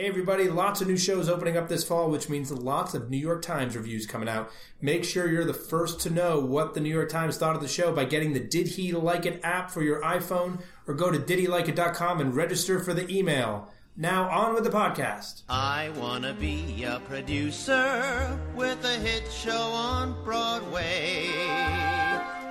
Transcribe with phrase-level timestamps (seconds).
[0.00, 3.18] Hey everybody, lots of new shows opening up this fall, which means lots of New
[3.18, 4.50] York Times reviews coming out.
[4.80, 7.68] Make sure you're the first to know what the New York Times thought of the
[7.68, 11.18] show by getting the Did He Like It app for your iPhone or go to
[11.18, 13.68] didhelikeit.com and register for the email.
[13.94, 15.42] Now on with the podcast.
[15.50, 21.28] I wanna be a producer with a hit show on Broadway.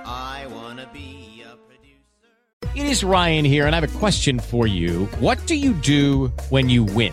[0.06, 2.76] I wanna be a producer.
[2.76, 5.06] It is Ryan here, and I have a question for you.
[5.18, 7.12] What do you do when you win?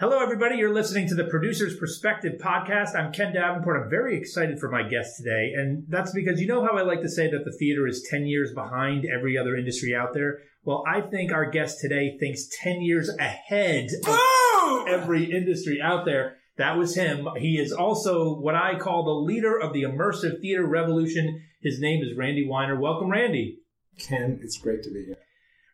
[0.00, 0.56] Hello, everybody.
[0.56, 2.96] You're listening to the Producer's Perspective podcast.
[2.96, 3.80] I'm Ken Davenport.
[3.80, 5.52] I'm very excited for my guest today.
[5.54, 8.26] And that's because you know how I like to say that the theater is 10
[8.26, 10.38] years behind every other industry out there?
[10.64, 16.38] Well, I think our guest today thinks 10 years ahead of every industry out there.
[16.58, 17.28] That was him.
[17.36, 21.40] He is also what I call the leader of the immersive theater revolution.
[21.62, 22.74] His name is Randy Weiner.
[22.74, 23.60] Welcome, Randy.
[23.96, 25.18] Ken, it's great to be here.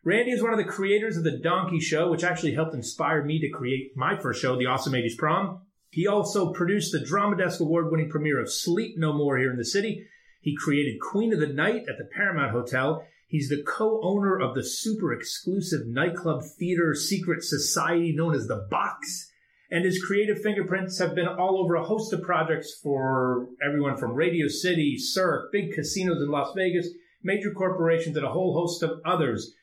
[0.03, 3.39] Randy is one of the creators of The Donkey Show, which actually helped inspire me
[3.39, 5.61] to create my first show, The Awesome 80s Prom.
[5.91, 9.57] He also produced the Drama Desk Award winning premiere of Sleep No More here in
[9.57, 10.07] the city.
[10.41, 13.05] He created Queen of the Night at the Paramount Hotel.
[13.27, 18.67] He's the co owner of the super exclusive nightclub theater secret society known as The
[18.71, 19.31] Box.
[19.69, 24.15] And his creative fingerprints have been all over a host of projects for everyone from
[24.15, 26.89] Radio City, Cirque, big casinos in Las Vegas,
[27.21, 29.53] major corporations, and a whole host of others.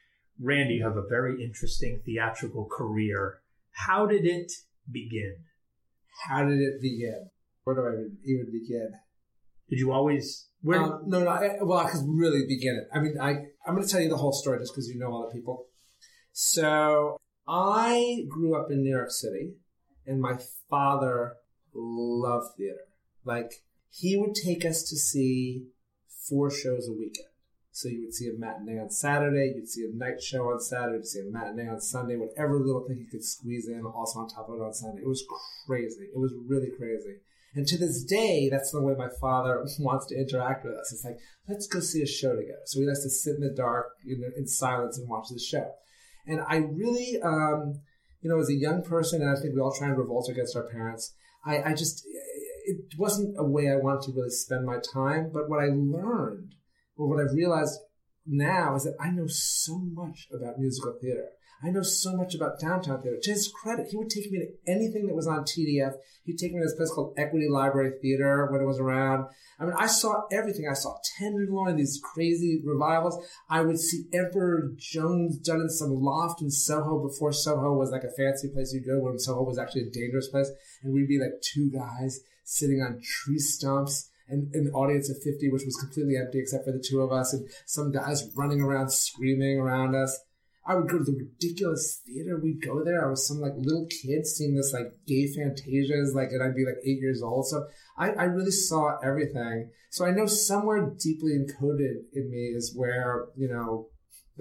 [0.41, 3.41] Randy, you have a very interesting theatrical career.
[3.73, 4.53] How did it
[4.91, 5.37] begin?
[6.27, 7.31] How did it begin?
[7.65, 7.93] Where do I
[8.25, 8.93] even begin?
[9.69, 10.49] Did you always?
[10.63, 10.81] Where?
[10.83, 11.31] Um, no, no.
[11.31, 12.89] I, well, I could really begin it.
[12.97, 13.31] I mean, I
[13.67, 15.67] I'm going to tell you the whole story just because you know all the people.
[16.33, 19.55] So I grew up in New York City,
[20.07, 20.39] and my
[20.71, 21.35] father
[21.75, 22.87] loved theater.
[23.25, 23.53] Like
[23.91, 25.67] he would take us to see
[26.29, 27.29] four shows a weekend.
[27.79, 30.97] So you would see a matinee on Saturday, you'd see a night show on Saturday,
[30.97, 34.29] you'd see a matinee on Sunday, whatever little thing you could squeeze in, also on
[34.29, 35.03] top of it on Sunday.
[35.03, 35.25] It was
[35.65, 36.09] crazy.
[36.13, 37.19] It was really crazy.
[37.55, 40.93] And to this day, that's the way my father wants to interact with us.
[40.93, 42.59] It's like, let's go see a show together.
[42.65, 45.39] So he likes to sit in the dark, you know, in silence and watch the
[45.39, 45.71] show.
[46.27, 47.75] And I really, um,
[48.23, 50.57] you know, as a young person, and I think we all try and revolt against
[50.57, 51.15] our parents,
[51.47, 52.05] I, I just,
[52.65, 55.31] it wasn't a way I wanted to really spend my time.
[55.33, 56.57] But what I learned
[56.99, 57.79] but what I've realized
[58.27, 61.29] now is that I know so much about musical theater.
[61.63, 63.19] I know so much about downtown theater.
[63.21, 65.95] To his credit, he would take me to anything that was on TDF.
[66.25, 69.27] He'd take me to this place called Equity Library Theater when it was around.
[69.59, 70.69] I mean, I saw everything.
[70.71, 73.19] I saw Tenderloin, these crazy revivals.
[73.51, 78.05] I would see Emperor Jones done in some loft in Soho before Soho was like
[78.05, 80.51] a fancy place you'd go when Soho was actually a dangerous place.
[80.85, 85.51] And we'd be like two guys sitting on tree stumps and an audience of 50,
[85.51, 88.91] which was completely empty except for the two of us and some guys running around
[88.91, 90.19] screaming around us.
[90.67, 92.39] I would go to the ridiculous theater.
[92.39, 93.07] We'd go there.
[93.07, 96.67] I was some like little kid seeing this like gay fantasias, like, and I'd be
[96.67, 97.47] like eight years old.
[97.47, 97.67] So
[97.97, 99.71] I, I really saw everything.
[99.91, 103.89] So I know somewhere deeply encoded in me is where, you know,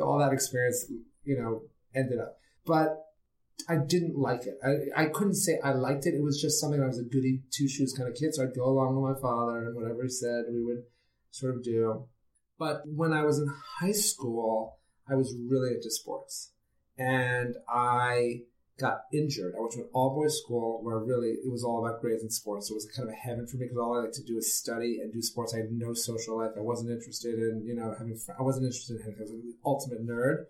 [0.04, 0.92] all that experience,
[1.24, 1.62] you know,
[1.96, 2.38] ended up.
[2.66, 3.07] But
[3.70, 4.58] I didn't like it.
[4.64, 6.14] I, I couldn't say I liked it.
[6.14, 8.34] It was just something I was a goody two shoes kind of kid.
[8.34, 10.84] So I'd go along with my father and whatever he said, we would
[11.32, 12.08] sort of do.
[12.58, 14.80] But when I was in high school,
[15.10, 16.54] I was really into sports
[16.98, 18.42] and I
[18.80, 19.54] got injured.
[19.58, 22.32] I went to an all boys school where really it was all about grades and
[22.32, 22.68] sports.
[22.68, 24.38] So it was kind of a heaven for me because all I like to do
[24.38, 25.54] is study and do sports.
[25.54, 26.52] I had no social life.
[26.56, 29.20] I wasn't interested in, you know, having, fr- I wasn't interested in anything.
[29.20, 30.46] I was an ultimate nerd.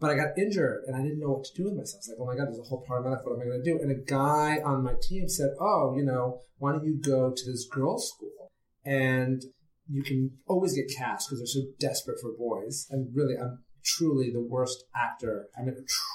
[0.00, 1.98] But I got injured and I didn't know what to do with myself.
[1.98, 3.20] It's like, oh my God, there's a whole part of my life.
[3.24, 3.78] What am I going to do?
[3.82, 7.50] And a guy on my team said, oh, you know, why don't you go to
[7.50, 8.52] this girls' school?
[8.84, 9.42] And
[9.88, 12.86] you can always get cast because they're so desperate for boys.
[12.90, 15.48] And really, I'm truly the worst actor.
[15.58, 15.74] I mean,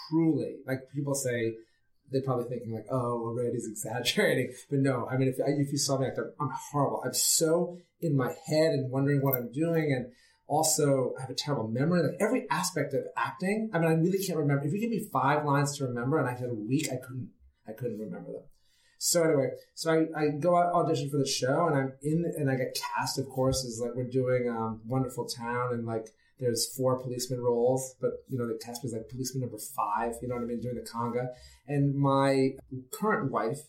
[0.09, 1.55] truly, like people say,
[2.11, 4.53] they're probably thinking like, oh, Randy's exaggerating.
[4.69, 7.01] But no, I mean, if, if you saw me act, I'm horrible.
[7.05, 9.91] I'm so in my head and wondering what I'm doing.
[9.91, 10.11] And
[10.47, 12.03] also, I have a terrible memory.
[12.03, 14.65] Like every aspect of acting, I mean, I really can't remember.
[14.65, 17.29] If you give me five lines to remember and I had a week, I couldn't,
[17.67, 18.43] I couldn't remember them.
[18.97, 22.49] So anyway, so I, I go out audition for the show and I'm in, and
[22.49, 26.07] I get cast, of course, as like we're doing um, Wonderful Town and like
[26.39, 30.27] there's four policeman roles, but you know, the cast was like policeman number five, you
[30.27, 31.27] know what I mean, doing the conga.
[31.67, 32.51] And my
[32.91, 33.59] current wife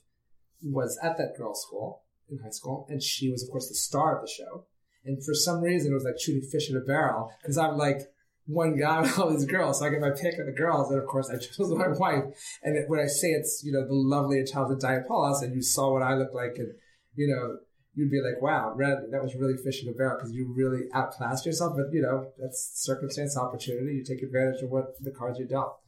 [0.63, 4.17] was at that girls' school in high school, and she was, of course, the star
[4.17, 4.67] of the show.
[5.05, 8.01] And for some reason, it was like shooting fish in a barrel because I'm like
[8.47, 9.79] one guy with all these girls.
[9.79, 12.25] So I get my pick of the girls, and of course, I chose my wife.
[12.63, 15.63] And when I say it's, you know, the lovely and talented Diane Paulus, and you
[15.63, 16.73] saw what I look like, and
[17.17, 17.59] you know,
[17.95, 21.47] you'd be like, wow, that was really fish in a barrel because you really outclassed
[21.47, 21.75] yourself.
[21.77, 23.95] But, you know, that's circumstance, opportunity.
[23.95, 25.79] You take advantage of what the cards you dealt.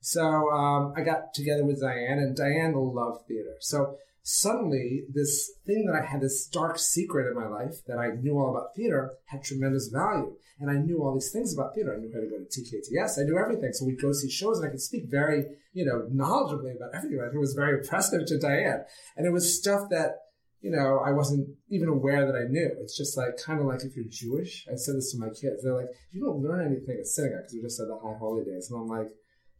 [0.00, 3.54] So um, I got together with Diane, and Diane loved theater.
[3.60, 8.10] So suddenly, this thing that I had, this dark secret in my life that I
[8.10, 10.34] knew all about theater, had tremendous value.
[10.60, 11.94] And I knew all these things about theater.
[11.94, 13.18] I knew how to go to TKTS.
[13.18, 13.72] I knew everything.
[13.72, 17.18] So we'd go see shows, and I could speak very, you know, knowledgeably about everything.
[17.18, 18.84] I think it was very impressive to Diane.
[19.16, 20.16] And it was stuff that
[20.62, 22.70] you know, I wasn't even aware that I knew.
[22.80, 24.64] It's just like kind of like if you're Jewish.
[24.70, 25.62] I said this to my kids.
[25.62, 28.44] They're like, you don't learn anything at synagogue because we just said the high holy
[28.44, 29.10] days, and I'm like,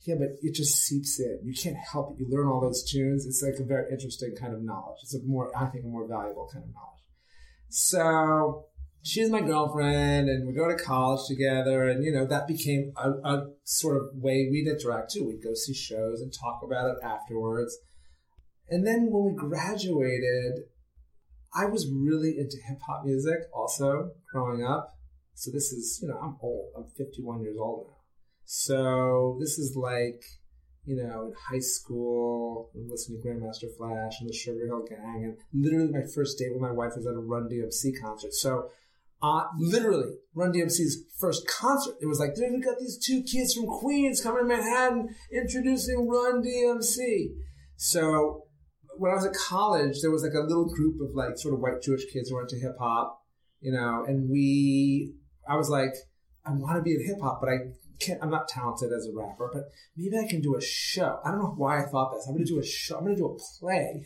[0.05, 1.39] yeah, but it just seeps in.
[1.45, 2.21] You can't help it.
[2.21, 3.25] You learn all those tunes.
[3.25, 4.99] It's like a very interesting kind of knowledge.
[5.03, 7.03] It's a more, I think, a more valuable kind of knowledge.
[7.69, 8.67] So
[9.03, 13.11] she's my girlfriend, and we go to college together, and you know that became a,
[13.11, 15.25] a sort of way we'd interact too.
[15.27, 17.79] We'd go see shows and talk about it afterwards.
[18.69, 20.65] And then when we graduated,
[21.55, 24.97] I was really into hip hop music also growing up.
[25.35, 26.73] So this is, you know, I'm old.
[26.77, 28.02] I'm 51 years old now.
[28.45, 30.23] So this is like,
[30.85, 35.25] you know, in high school, I'm listening to Grandmaster Flash and the Sugar Hill Gang.
[35.25, 38.35] And literally my first date with my wife was at a Run DMC concert.
[38.35, 38.71] So
[39.23, 41.95] uh, literally, Run DMC's first concert.
[42.01, 46.09] It was like, dude, we got these two kids from Queens coming to Manhattan introducing
[46.09, 47.29] Run DMC.
[47.77, 48.47] So
[48.97, 51.61] when I was at college, there was like a little group of like sort of
[51.61, 53.21] white Jewish kids who were into hip hop,
[53.61, 55.15] you know, and we,
[55.49, 55.95] I was like,
[56.45, 57.59] I want to be in hip hop, but I
[57.99, 59.65] can't, I'm not talented as a rapper, but
[59.97, 61.21] maybe I can do a show.
[61.25, 62.27] I don't know why I thought this.
[62.27, 62.97] I'm going to do a show.
[62.97, 64.05] I'm going to do a play.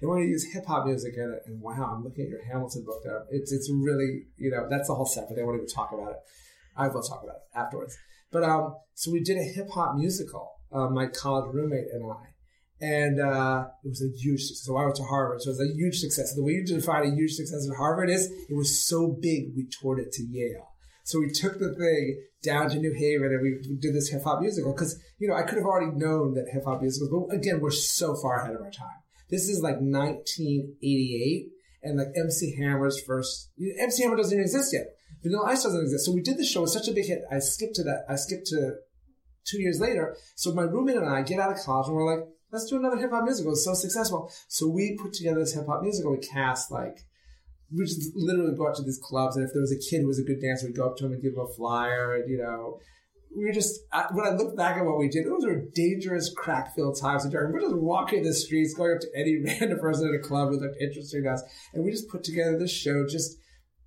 [0.00, 1.42] And we're going to use hip hop music in it.
[1.46, 3.24] And wow, I'm looking at your Hamilton book there.
[3.30, 6.18] It's, it's really, you know, that's the whole but they won't even talk about it.
[6.76, 7.96] I will talk about it afterwards.
[8.30, 12.36] But, um, so we did a hip hop musical, uh, my college roommate and I
[12.80, 14.66] and uh, it was a huge success.
[14.66, 16.34] So I went to Harvard, so it was a huge success.
[16.34, 19.66] The way you define a huge success at Harvard is it was so big we
[19.66, 20.68] toured it to Yale.
[21.06, 24.40] So we took the thing down to New Haven and we did this hip hop
[24.40, 27.60] musical because you know I could have already known that hip hop musicals, but again
[27.60, 28.98] we're so far ahead of our time.
[29.30, 31.46] This is like 1988,
[31.84, 34.86] and like MC Hammer's first MC Hammer doesn't even exist yet.
[35.22, 36.06] Vanilla Ice doesn't exist.
[36.06, 36.60] So we did the show.
[36.60, 37.22] It was such a big hit.
[37.30, 38.04] I skipped to that.
[38.08, 38.74] I skipped to
[39.46, 40.16] two years later.
[40.34, 42.96] So my roommate and I get out of college and we're like, let's do another
[42.96, 43.52] hip hop musical.
[43.52, 44.28] It's so successful.
[44.48, 46.10] So we put together this hip hop musical.
[46.10, 46.98] We cast like,
[47.72, 50.06] we just literally go out to these clubs, and if there was a kid who
[50.06, 52.30] was a good dancer, we'd go up to him and give him a flyer, and
[52.30, 52.78] you know,
[53.36, 53.80] we were just
[54.12, 57.26] when I look back at what we did, those were dangerous, crack-filled times.
[57.30, 60.60] We're just walking the streets, going up to any random person at a club who
[60.60, 61.42] looked interesting to us,
[61.74, 63.36] and we just put together this show just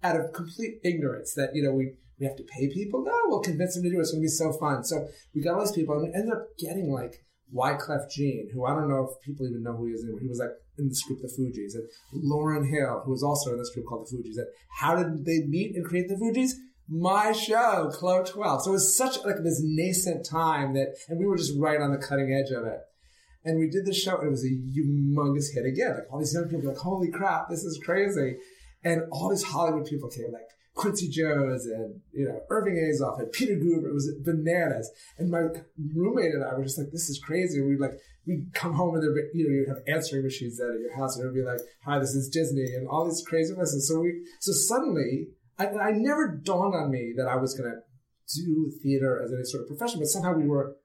[0.04, 3.04] out of complete ignorance that you know we we have to pay people.
[3.04, 4.02] No, we'll convince them to do it.
[4.02, 4.84] It's going to be so fun.
[4.84, 8.66] So we got all these people, and we ended up getting like Wyclef Jean, who
[8.66, 10.22] I don't know if people even know who he is anymore.
[10.22, 13.58] He was like in this group, the Fugees, and Lauryn Hill, who was also in
[13.58, 14.38] this group called the Fugees.
[14.38, 14.48] And
[14.80, 16.52] how did they meet and create the Fugees?
[16.90, 18.64] my show, Club 12.
[18.64, 21.92] So it was such like this nascent time that, and we were just right on
[21.92, 22.80] the cutting edge of it.
[23.46, 25.96] And we did the show and it was a humongous hit again.
[25.96, 28.38] Like all these young people were like, holy crap, this is crazy.
[28.84, 33.30] And all these Hollywood people came like Quincy Jones and, you know, Irving Azoff and
[33.34, 33.90] Peter Guber.
[33.90, 34.90] It was bananas.
[35.18, 35.44] And my
[35.94, 37.60] roommate and I were just like, this is crazy.
[37.62, 40.96] We'd like, we'd come home and there'd you know, you'd have answering machines at your
[40.96, 43.74] house and it would be like, hi, this is Disney and all these craziness.
[43.74, 47.70] And so we, so suddenly I, I never dawned on me that I was going
[47.70, 47.80] to
[48.42, 50.78] do theater as any sort of profession, but somehow we were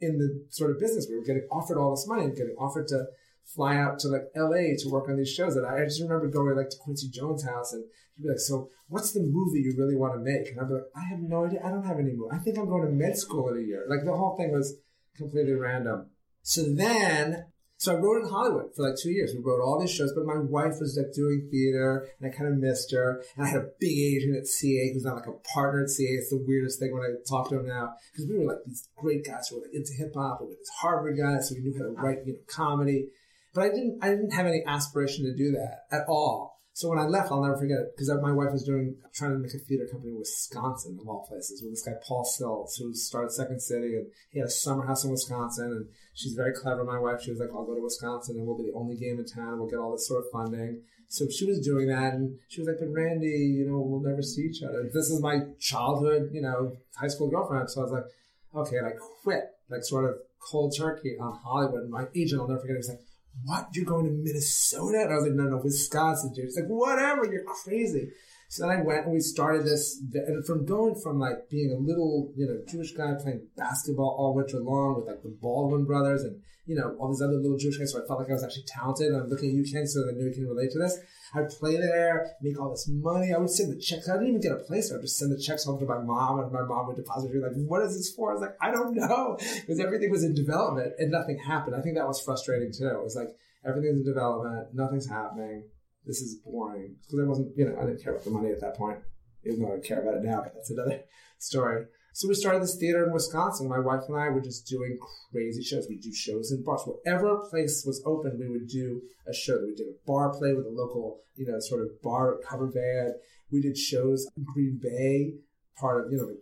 [0.00, 1.06] in the sort of business.
[1.08, 3.06] We were getting offered all this money and getting offered to
[3.54, 5.56] fly out to like LA to work on these shows.
[5.56, 7.84] And I just remember going like to Quincy Jones' house and
[8.16, 10.48] he'd be like, so what's the movie you really want to make?
[10.48, 11.60] And I'd be like, I have no idea.
[11.64, 12.34] I don't have any movie.
[12.34, 13.86] I think I'm going to med school in a year.
[13.88, 14.76] Like the whole thing was
[15.16, 16.10] completely random.
[16.42, 17.46] So then
[17.80, 19.32] so I wrote in Hollywood for like two years.
[19.32, 22.50] We wrote all these shows, but my wife was like doing theater and I kind
[22.50, 23.22] of missed her.
[23.36, 26.08] And I had a big agent at CA who's not like a partner at CA.
[26.08, 28.88] It's the weirdest thing when I talk to him now because we were like these
[28.96, 31.38] great guys who were like into hip hop and with this Harvard guy.
[31.38, 33.10] So we knew how to write, you know, comedy.
[33.54, 36.58] But I didn't, I didn't have any aspiration to do that at all.
[36.78, 39.38] So when I left, I'll never forget it because my wife was doing trying to
[39.38, 42.94] make a theater company in Wisconsin of all places with this guy Paul Sills who
[42.94, 46.84] started Second City and he had a summer house in Wisconsin and she's very clever.
[46.84, 49.18] My wife, she was like, "I'll go to Wisconsin and we'll be the only game
[49.18, 49.58] in town.
[49.58, 52.68] We'll get all this sort of funding." So she was doing that and she was
[52.68, 54.84] like, "But Randy, you know, we'll never see each other.
[54.84, 58.06] This is my childhood, you know, high school girlfriend." So I was like,
[58.54, 58.92] "Okay," and I
[59.24, 61.82] quit like sort of cold turkey on Hollywood.
[61.82, 63.07] And my agent, I'll never forget, he was like
[63.44, 63.68] what?
[63.72, 65.02] You're going to Minnesota?
[65.02, 66.46] And I was like, no, no, Wisconsin, dude.
[66.46, 68.10] He's like, whatever, you're crazy.
[68.50, 71.76] So then I went and we started this, and from going from like being a
[71.76, 76.24] little, you know, Jewish guy playing basketball all winter long with like the Baldwin brothers
[76.24, 77.92] and, you know, all these other little Jewish guys.
[77.92, 79.08] So I felt like I was actually talented.
[79.08, 80.98] And I'm looking at you, Ken, so I knew you can relate to this.
[81.34, 83.34] I'd play there, make all this money.
[83.34, 84.08] I would send the checks.
[84.08, 84.90] I didn't even get a place.
[84.90, 87.30] I would just send the checks home to my mom, and my mom would deposit.
[87.30, 90.24] She'd like, "What is this for?" I was like, "I don't know," because everything was
[90.24, 91.76] in development and nothing happened.
[91.76, 92.88] I think that was frustrating too.
[92.88, 93.28] It was like
[93.66, 95.64] everything's in development, nothing's happening.
[96.08, 98.62] This is boring because I wasn't, you know, I didn't care about the money at
[98.62, 98.98] that point,
[99.44, 100.40] even though I care about it now.
[100.42, 101.02] But that's another
[101.38, 101.84] story.
[102.14, 103.68] So we started this theater in Wisconsin.
[103.68, 104.98] My wife and I were just doing
[105.30, 105.86] crazy shows.
[105.86, 106.82] We do shows in bars.
[106.86, 109.60] Whatever place was open, we would do a show.
[109.62, 113.12] We did a bar play with a local, you know, sort of bar cover band.
[113.52, 115.34] We did shows in Green Bay,
[115.78, 116.34] part of, you know,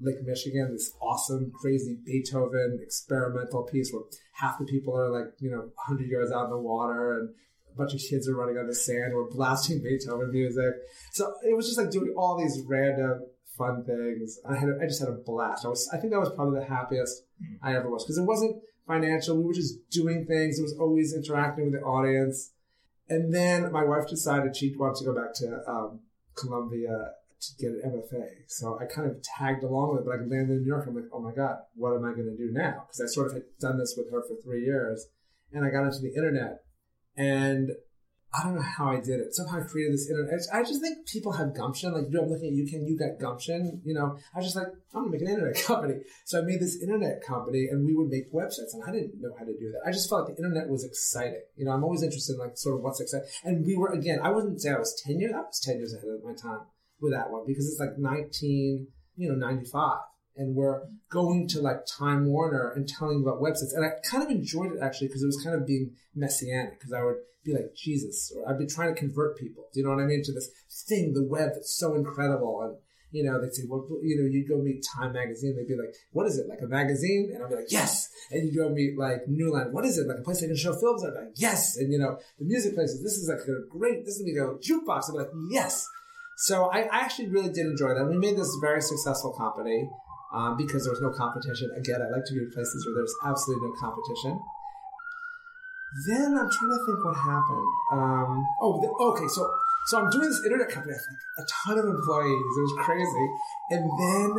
[0.00, 4.02] Lake Michigan, this awesome, crazy Beethoven experimental piece where
[4.34, 7.34] half the people are like, you know, 100 yards out in the water and
[7.78, 9.14] bunch of kids are running on the sand.
[9.14, 10.74] We're blasting Beethoven music.
[11.12, 13.22] So it was just like doing all these random
[13.56, 14.38] fun things.
[14.48, 15.64] I had, I just had a blast.
[15.64, 17.24] I was, I think that was probably the happiest
[17.62, 19.36] I ever was because it wasn't financial.
[19.36, 20.58] We were just doing things.
[20.58, 22.52] It was always interacting with the audience.
[23.08, 26.00] And then my wife decided she wanted to go back to um,
[26.34, 28.26] Columbia to get an MFA.
[28.46, 30.86] So I kind of tagged along with it, but I landed in New York.
[30.86, 32.86] I'm like, oh my God, what am I going to do now?
[32.86, 35.06] Because I sort of had done this with her for three years.
[35.52, 36.64] And I got into the internet.
[37.18, 37.70] And
[38.32, 39.34] I don't know how I did it.
[39.34, 40.38] Somehow I created this internet.
[40.52, 41.92] I just think people have gumption.
[41.92, 43.80] Like, I'm looking at you, Ken, you got gumption.
[43.84, 45.94] You know, I was just like, I'm gonna make an internet company.
[46.26, 49.32] So I made this internet company and we would make websites and I didn't know
[49.36, 49.80] how to do that.
[49.88, 51.42] I just felt like the internet was exciting.
[51.56, 53.26] You know, I'm always interested in like sort of what's exciting.
[53.44, 55.94] And we were, again, I wouldn't say I was 10 years, I was 10 years
[55.94, 56.60] ahead of my time
[57.00, 59.98] with that one because it's like 19, you know, 95
[60.38, 63.74] and we're going to like Time Warner and telling about websites.
[63.74, 66.92] And I kind of enjoyed it actually because it was kind of being messianic because
[66.92, 69.64] I would be like Jesus or I'd be trying to convert people.
[69.74, 70.22] Do you know what I mean?
[70.22, 70.48] To this
[70.88, 72.62] thing, the web that's so incredible.
[72.62, 72.76] And,
[73.10, 75.56] you know, they'd say, well, you know, you'd go meet Time Magazine.
[75.56, 76.46] They'd be like, what is it?
[76.48, 77.32] Like a magazine?
[77.34, 78.08] And I'd be like, yes.
[78.30, 79.72] And you'd go meet like Newland.
[79.72, 80.06] What is it?
[80.06, 81.02] Like a place they can show films?
[81.04, 81.76] I'd be like, yes.
[81.78, 84.62] And, you know, the music places, this is like a great, this is going to
[84.62, 85.08] be a jukebox.
[85.08, 85.88] I'd be like, yes.
[86.36, 88.06] So I, I actually really did enjoy that.
[88.06, 89.90] We made this very successful company
[90.32, 91.70] um, because there was no competition.
[91.76, 94.40] Again, I like to be in places where there's absolutely no competition.
[96.06, 97.68] Then I'm trying to think what happened.
[97.92, 99.48] Um, oh, the, okay, so
[99.88, 100.92] so I'm doing this internet company.
[100.92, 102.44] I like a ton of employees.
[102.44, 103.26] It was crazy,
[103.72, 104.30] and then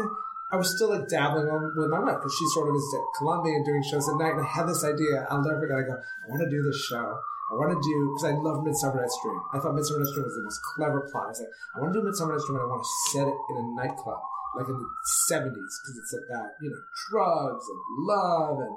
[0.53, 3.01] I was still like dabbling on with my wife because she sort of is at
[3.17, 4.37] Columbia and doing shows at night.
[4.37, 5.25] And I had this idea.
[5.25, 5.77] I'll never forget.
[5.77, 7.17] I go, I want to do this show.
[7.49, 9.41] I want to do because I love Midsummer Night's Dream.
[9.49, 11.25] I thought Midsummer Night's Dream was the most clever plot.
[11.25, 13.25] I was like, I want to do Midsummer Night's Dream, and I want to set
[13.25, 14.21] it in a nightclub
[14.57, 14.89] like in the
[15.31, 18.75] 70s because it's about, you know, drugs and love and,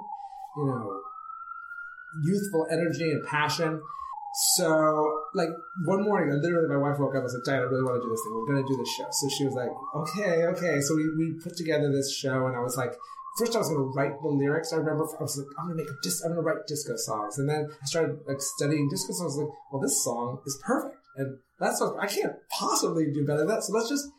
[0.57, 1.01] you know,
[2.23, 3.81] youthful energy and passion.
[4.55, 5.49] So, like,
[5.85, 8.09] one morning, literally my wife woke up and said, Diane, I really want to do
[8.09, 8.33] this thing.
[8.33, 9.05] We're going to do this show.
[9.11, 10.81] So she was like, okay, okay.
[10.81, 12.93] So we, we put together this show and I was like,
[13.37, 14.73] first I was going to write the lyrics.
[14.73, 16.67] I remember I was like, I'm going to make a dis- I'm going to write
[16.67, 17.37] disco songs.
[17.37, 19.21] And then I started like studying disco songs.
[19.21, 20.97] I was like, well, this song is perfect.
[21.15, 23.63] And that's what I can't possibly do better than that.
[23.63, 24.09] So let's just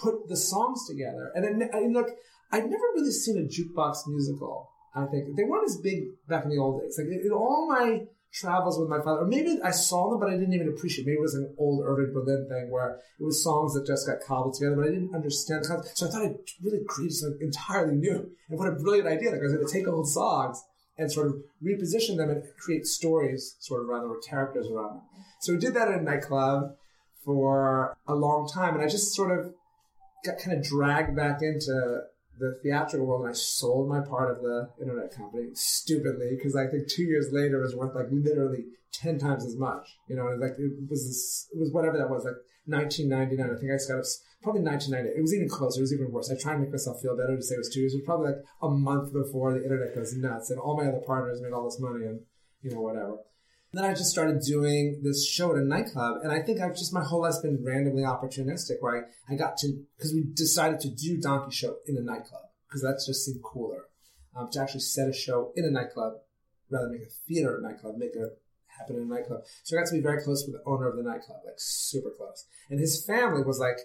[0.00, 1.32] put the songs together.
[1.34, 2.08] And I, look,
[2.52, 4.70] I'd never really seen a jukebox musical.
[4.94, 6.98] I think they weren't as big back in the old days.
[6.98, 10.36] Like in all my travels with my father, or maybe I saw them, but I
[10.36, 11.06] didn't even appreciate.
[11.06, 14.18] Maybe it was an old Irving Berlin thing where it was songs that just got
[14.26, 15.66] cobbled together, but I didn't understand.
[15.66, 18.30] So I thought I'd really create something entirely new.
[18.48, 19.30] And what a brilliant idea!
[19.30, 20.62] Like I was going to take old songs
[20.98, 24.96] and sort of reposition them and create stories sort of around them or characters around
[24.96, 25.02] them.
[25.40, 26.74] So we did that in a nightclub
[27.24, 29.54] for a long time, and I just sort of
[30.24, 32.02] got kind of dragged back into
[32.38, 36.66] the theatrical world and I sold my part of the internet company stupidly because I
[36.66, 39.96] think two years later it was worth like literally 10 times as much.
[40.08, 43.44] You know, like it was, this, it was whatever that was, like 1999.
[43.44, 44.08] I think I just got it,
[44.42, 45.18] probably 1990.
[45.18, 45.80] It was even closer.
[45.80, 46.30] It was even worse.
[46.30, 47.94] I try and make myself feel better to say it was two years.
[47.94, 51.02] It was probably like a month before the internet goes nuts and all my other
[51.06, 52.20] partners made all this money and,
[52.62, 53.20] you know, whatever.
[53.72, 56.92] Then I just started doing this show at a nightclub, and I think I've just
[56.92, 58.76] my whole life's been randomly opportunistic.
[58.80, 62.82] Where I, got to because we decided to do Donkey Show in a nightclub because
[62.82, 63.84] that just seemed cooler
[64.34, 66.14] um, to actually set a show in a nightclub
[66.68, 69.42] rather than make a theater nightclub, make it happen in a nightclub.
[69.62, 72.10] So I got to be very close with the owner of the nightclub, like super
[72.16, 73.78] close, and his family was like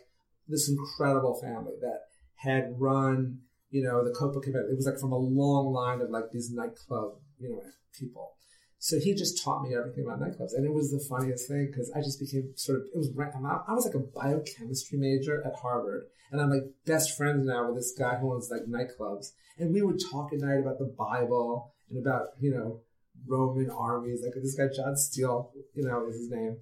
[0.47, 2.01] this incredible family that
[2.35, 3.39] had run,
[3.69, 4.71] you know, the Copacabana.
[4.71, 7.61] It was like from a long line of like these nightclub, you know,
[7.97, 8.34] people.
[8.85, 11.91] So he just taught me everything about nightclubs, and it was the funniest thing because
[11.95, 16.05] I just became sort of it was I was like a biochemistry major at Harvard,
[16.31, 19.81] and I'm like best friends now with this guy who owns like nightclubs, and we
[19.81, 22.81] would talk at night about the Bible and about you know
[23.27, 24.21] Roman armies.
[24.23, 26.57] Like this guy John Steele, you know, is his name,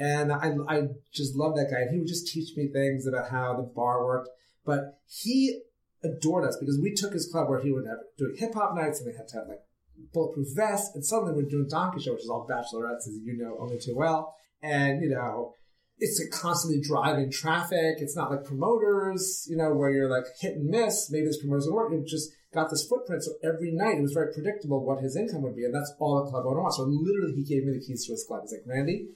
[0.00, 3.30] and I I just love that guy, and he would just teach me things about
[3.30, 4.30] how the bar worked,
[4.66, 5.60] but he
[6.02, 8.98] adored us because we took his club where he would have doing hip hop nights,
[8.98, 9.62] and they had to have like
[10.12, 13.56] bulletproof vest, and suddenly we're doing Donkey Show, which is all bachelorettes, as you know
[13.60, 14.34] only too well.
[14.62, 15.54] And, you know,
[15.98, 17.96] it's a constantly driving traffic.
[17.98, 21.10] It's not like promoters, you know, where you're like hit and miss.
[21.10, 21.92] Maybe this promoter's going work.
[21.92, 23.22] It just got this footprint.
[23.22, 25.64] So every night it was very predictable what his income would be.
[25.64, 26.76] And that's all the club owner wants.
[26.76, 28.42] So literally he gave me the keys to his club.
[28.42, 29.08] He's like, Randy,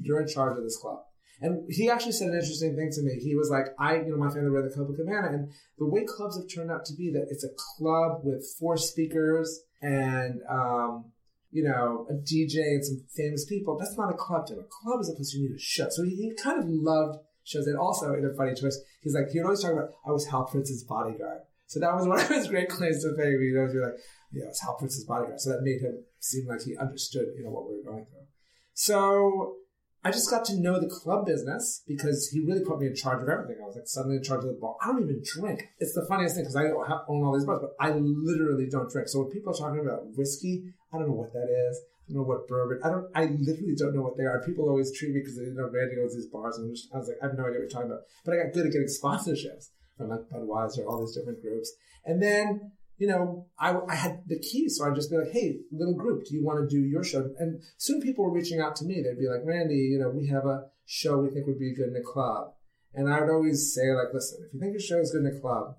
[0.00, 0.98] you're in charge of this club.
[1.40, 3.18] And he actually said an interesting thing to me.
[3.20, 6.38] He was like, I, you know, my family read the Copacabana and the way clubs
[6.38, 11.06] have turned out to be that it's a club with four speakers and um,
[11.50, 13.78] you know a DJ and some famous people.
[13.78, 14.54] That's not a club to.
[14.54, 15.88] A club is a place you need a show.
[15.90, 17.66] So he, he kind of loved shows.
[17.66, 20.26] And also, in a funny twist, he's like he would always talk about I was
[20.26, 21.42] Hal Prince's bodyguard.
[21.66, 23.40] So that was one of his great claims to fame.
[23.40, 23.98] You know, you're like,
[24.32, 25.40] yeah, I was Hal Prince's bodyguard.
[25.40, 28.26] So that made him seem like he understood, you know, what we were going through.
[28.74, 29.56] So
[30.04, 33.22] I just got to know the club business because he really put me in charge
[33.22, 33.56] of everything.
[33.62, 34.76] I was like suddenly in charge of the bar.
[34.82, 35.64] I don't even drink.
[35.78, 39.08] It's the funniest thing because I own all these bars, but I literally don't drink.
[39.08, 41.80] So when people are talking about whiskey, I don't know what that is.
[41.80, 42.80] I don't know what bourbon.
[42.84, 43.08] I don't.
[43.14, 44.42] I literally don't know what they are.
[44.44, 47.08] People always treat me because they know Randy owns these bars, and just, I was
[47.08, 48.02] like, I have no idea what you're talking about.
[48.26, 51.72] But I got good at getting sponsorships from like Budweiser, all these different groups,
[52.04, 54.76] and then you know, I, I had the keys.
[54.78, 57.30] So I'd just be like, hey, little group, do you want to do your show?
[57.38, 59.02] And soon people were reaching out to me.
[59.02, 61.88] They'd be like, Randy, you know, we have a show we think would be good
[61.88, 62.52] in a club.
[62.94, 65.36] And I would always say, like, listen, if you think your show is good in
[65.36, 65.74] a club,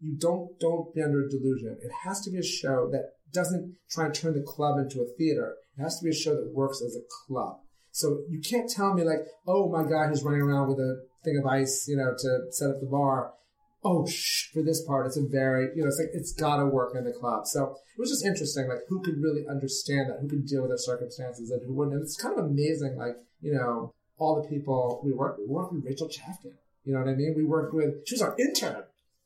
[0.00, 1.76] you don't, don't be under a delusion.
[1.82, 5.16] It has to be a show that doesn't try and turn the club into a
[5.18, 5.56] theater.
[5.76, 7.56] It has to be a show that works as a club.
[7.90, 11.38] So you can't tell me like, oh, my guy who's running around with a thing
[11.38, 13.32] of ice, you know, to set up the bar
[13.82, 16.94] oh, shh, for this part, it's a very, you know, it's like, it's gotta work
[16.94, 17.46] in the club.
[17.46, 20.70] So it was just interesting, like, who could really understand that, who could deal with
[20.70, 21.94] their circumstances and who wouldn't.
[21.94, 25.48] And it's kind of amazing, like, you know, all the people we worked with.
[25.48, 26.52] We worked with Rachel Chavkin.
[26.84, 27.34] You know what I mean?
[27.36, 28.84] We worked with, she was our intern.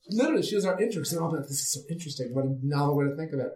[0.08, 1.04] Literally, she was our intern.
[1.04, 2.34] So, oh, this is so interesting.
[2.34, 3.52] What a novel way to think of it.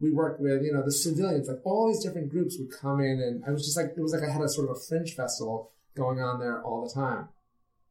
[0.00, 3.20] We worked with, you know, the civilians, like all these different groups would come in
[3.20, 5.14] and I was just like, it was like I had a sort of a fringe
[5.14, 7.28] festival going on there all the time.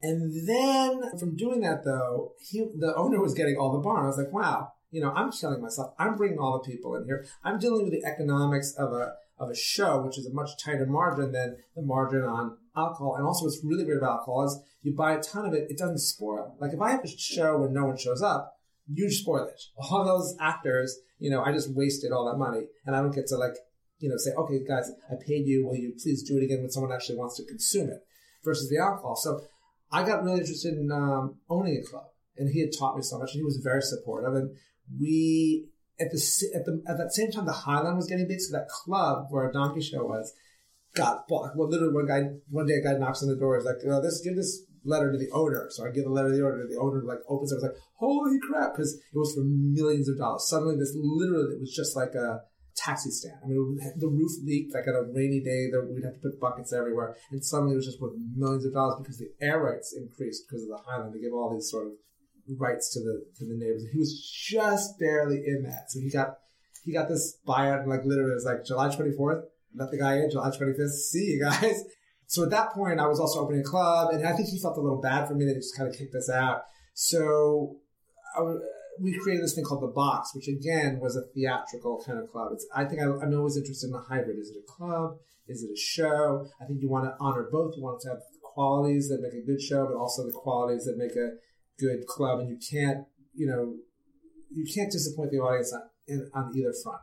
[0.01, 4.03] And then from doing that though, he, the owner was getting all the bar.
[4.03, 5.93] I was like, wow, you know, I'm killing myself.
[5.99, 7.25] I'm bringing all the people in here.
[7.43, 10.85] I'm dealing with the economics of a, of a show, which is a much tighter
[10.85, 13.15] margin than the margin on alcohol.
[13.15, 15.77] And also what's really great about alcohol is you buy a ton of it, it
[15.77, 16.55] doesn't spoil.
[16.59, 18.55] Like if I have a show where no one shows up,
[18.91, 19.61] you spoil it.
[19.77, 23.27] All those actors, you know, I just wasted all that money and I don't get
[23.27, 23.55] to like,
[23.99, 25.67] you know, say, okay, guys, I paid you.
[25.67, 27.99] Will you please do it again when someone actually wants to consume it
[28.45, 29.17] versus the alcohol?
[29.17, 29.41] So
[29.91, 32.05] I got really interested in um, owning a club,
[32.37, 34.33] and he had taught me so much, and he was very supportive.
[34.33, 34.55] And
[34.99, 35.67] we
[35.99, 36.17] at the
[36.55, 39.49] at the at that same time, the Highline was getting big, so that club where
[39.49, 40.33] a donkey show was
[40.95, 41.55] got bought.
[41.55, 43.57] Well, literally, one guy one day a guy knocks on the door.
[43.57, 46.29] He's like, oh, "This give this letter to the owner." So I give the letter
[46.29, 46.67] to the owner.
[46.69, 47.55] The owner like opens it.
[47.55, 50.47] I was like, "Holy crap!" Because it was for millions of dollars.
[50.47, 52.41] Suddenly, this literally it was just like a
[52.79, 53.37] taxi stand.
[53.43, 55.69] I mean, the roof leaked like on a rainy day.
[55.71, 58.73] That we'd have to put buckets everywhere, and suddenly it was just worth millions of
[58.73, 61.13] dollars because the air rights increased because of the Highline.
[61.13, 61.93] They gave all these sort of
[62.57, 63.85] rights to the to the neighbors.
[63.91, 64.15] He was
[64.49, 66.37] just barely in that, so he got
[66.85, 69.43] he got this buyout, and like literally, it was like July twenty fourth.
[69.75, 70.93] Let the guy in July twenty fifth.
[70.93, 71.83] See you guys.
[72.31, 74.77] So at that point, I was also opening a club, and I think he felt
[74.77, 76.61] a little bad for me that he just kind of kicked us out.
[76.93, 77.77] So
[78.37, 78.41] I
[79.01, 82.51] we created this thing called the Box, which again was a theatrical kind of club.
[82.53, 84.37] It's, I think I, I'm always interested in the hybrid.
[84.37, 85.17] Is it a club?
[85.47, 86.47] Is it a show?
[86.61, 87.75] I think you want to honor both.
[87.75, 90.85] You want to have the qualities that make a good show, but also the qualities
[90.85, 91.37] that make a
[91.79, 92.39] good club.
[92.39, 93.75] And you can't, you know,
[94.53, 97.01] you can't disappoint the audience on, in, on either front.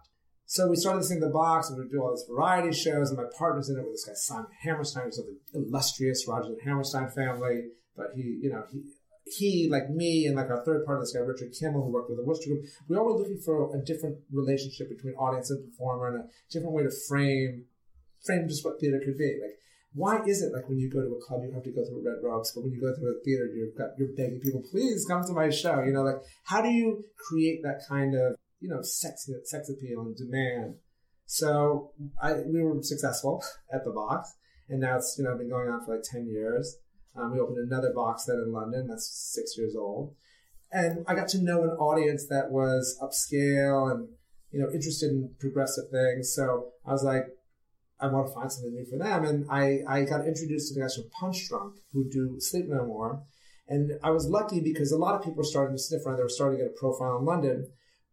[0.48, 3.18] So we started this thing, The Box, and we do all these variety shows, and
[3.18, 7.10] my partner's in it with this guy, Simon Hammerstein, who's of the illustrious Roger Hammerstein
[7.10, 7.64] family.
[7.96, 8.82] But he, you know, he,
[9.26, 12.18] he, like me, and like our third partner, this guy, Richard Kimmel, who worked with
[12.18, 16.24] the Wooster Group, we were looking for a different relationship between audience and performer and
[16.24, 17.64] a different way to frame,
[18.24, 19.38] frame just what theater could be.
[19.42, 19.58] Like,
[19.94, 22.04] why is it like when you go to a club, you have to go through
[22.04, 25.06] red robes, but when you go through a theater, you've got, you're begging people, please
[25.06, 25.82] come to my show.
[25.82, 30.00] You know, like, how do you create that kind of you know, sex, sex appeal
[30.00, 30.76] and demand.
[31.26, 34.34] So I, we were successful at the box
[34.68, 36.78] and now it's, you know, been going on for like 10 years.
[37.16, 40.14] Um, we opened another box then in London that's six years old.
[40.72, 44.08] And I got to know an audience that was upscale and,
[44.50, 46.34] you know, interested in progressive things.
[46.34, 47.24] So I was like,
[48.00, 49.24] I want to find something new for them.
[49.24, 53.22] And I, I got introduced to the guys from Punchdrunk who do Sleep No More.
[53.68, 56.16] And I was lucky because a lot of people were starting to sniff around.
[56.16, 57.66] They were starting to get a profile in London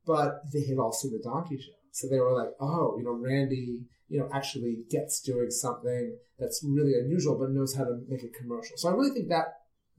[0.06, 1.72] but they had all seen the donkey show.
[1.94, 6.66] So they were like, oh, you know, Randy, you know, actually gets doing something that's
[6.68, 8.78] really unusual, but knows how to make it commercial.
[8.78, 9.46] So I really think that,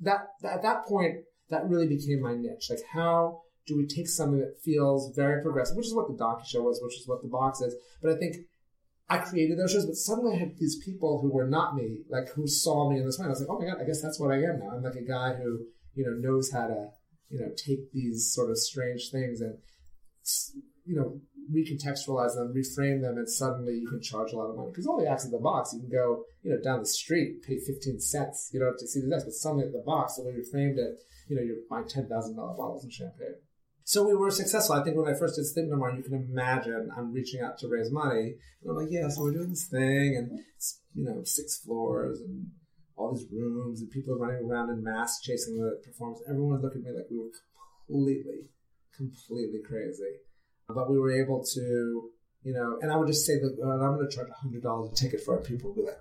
[0.00, 1.18] that, that at that point,
[1.50, 2.66] that really became my niche.
[2.68, 6.44] Like, how do we take something that feels very progressive, which is what the donkey
[6.48, 7.76] show was, which is what the box is.
[8.02, 8.36] But I think
[9.08, 12.28] I created those shows, but suddenly I had these people who were not me, like
[12.34, 13.26] who saw me in this way.
[13.26, 14.70] I was like, oh my God, I guess that's what I am now.
[14.74, 15.60] I'm like a guy who,
[15.94, 16.88] you know, knows how to,
[17.28, 19.58] you know, take these sort of strange things and
[20.86, 21.20] you know,
[21.52, 24.70] recontextualize them, reframe them, and suddenly you can charge a lot of money.
[24.70, 27.42] Because all the acts in the box, you can go, you know, down the street,
[27.42, 29.24] pay 15 cents, you know, to see the acts.
[29.24, 32.08] But suddenly at the box, the way you framed it, you know, you're buying $10,000
[32.36, 33.36] bottles of champagne.
[33.84, 34.76] So we were successful.
[34.76, 37.90] I think when I first did No you can imagine I'm reaching out to raise
[37.90, 38.36] money.
[38.62, 42.20] And I'm like, yeah, so we're doing this thing, and it's, you know, six floors
[42.20, 42.46] and
[42.96, 46.22] all these rooms, and people are running around in masks chasing the performance.
[46.28, 47.30] Everyone looked at me like we were
[47.86, 48.48] completely
[48.96, 50.20] completely crazy.
[50.68, 52.10] But we were able to,
[52.42, 54.94] you know, and I would just say that I'm going to charge hundred dollars a
[54.94, 55.44] ticket for it.
[55.44, 55.98] People be like,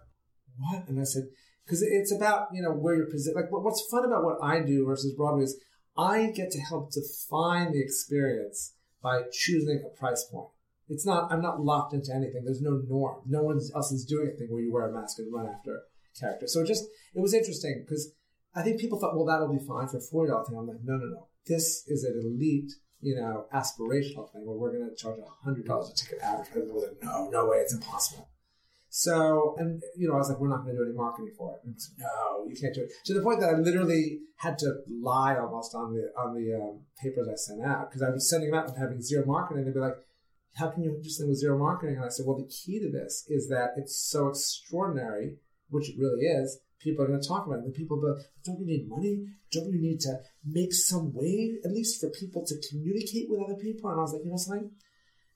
[0.57, 1.23] "What?" And I said,
[1.65, 3.35] "Because it's about you know where you're positioned.
[3.35, 5.59] Like what's fun about what I do versus Broadway is
[5.97, 10.47] I get to help define the experience by choosing a price point.
[10.89, 12.43] It's not I'm not locked into anything.
[12.45, 13.21] There's no norm.
[13.25, 15.81] No one else is doing anything where you wear a mask and run after
[16.19, 16.47] character.
[16.47, 18.11] So it just it was interesting because
[18.55, 20.57] I think people thought, well, that'll be fine for a forty dollar thing.
[20.57, 21.27] I'm like, no, no, no.
[21.45, 22.71] This is an elite
[23.03, 26.73] you know, aspirational thing where we're going to charge a hundred dollars a ticket advertising.
[26.73, 28.29] Like, no, no way, it's impossible.
[28.89, 31.55] So, and you know, I was like, we're not going to do any marketing for
[31.55, 31.61] it.
[31.65, 32.91] And no, you can't do it.
[33.05, 36.81] To the point that I literally had to lie almost on the on the um,
[37.01, 39.65] papers I sent out because I was sending them out and having zero marketing.
[39.65, 39.97] They'd be like,
[40.55, 42.91] "How can you do something with zero marketing?" And I said, "Well, the key to
[42.91, 45.37] this is that it's so extraordinary,
[45.69, 47.65] which it really is, people are going to talk about it.
[47.65, 49.25] And people go, don't you need money?
[49.51, 53.55] Don't you need to make some way, at least for people to communicate with other
[53.55, 53.89] people?
[53.89, 54.71] And I was like, you know something?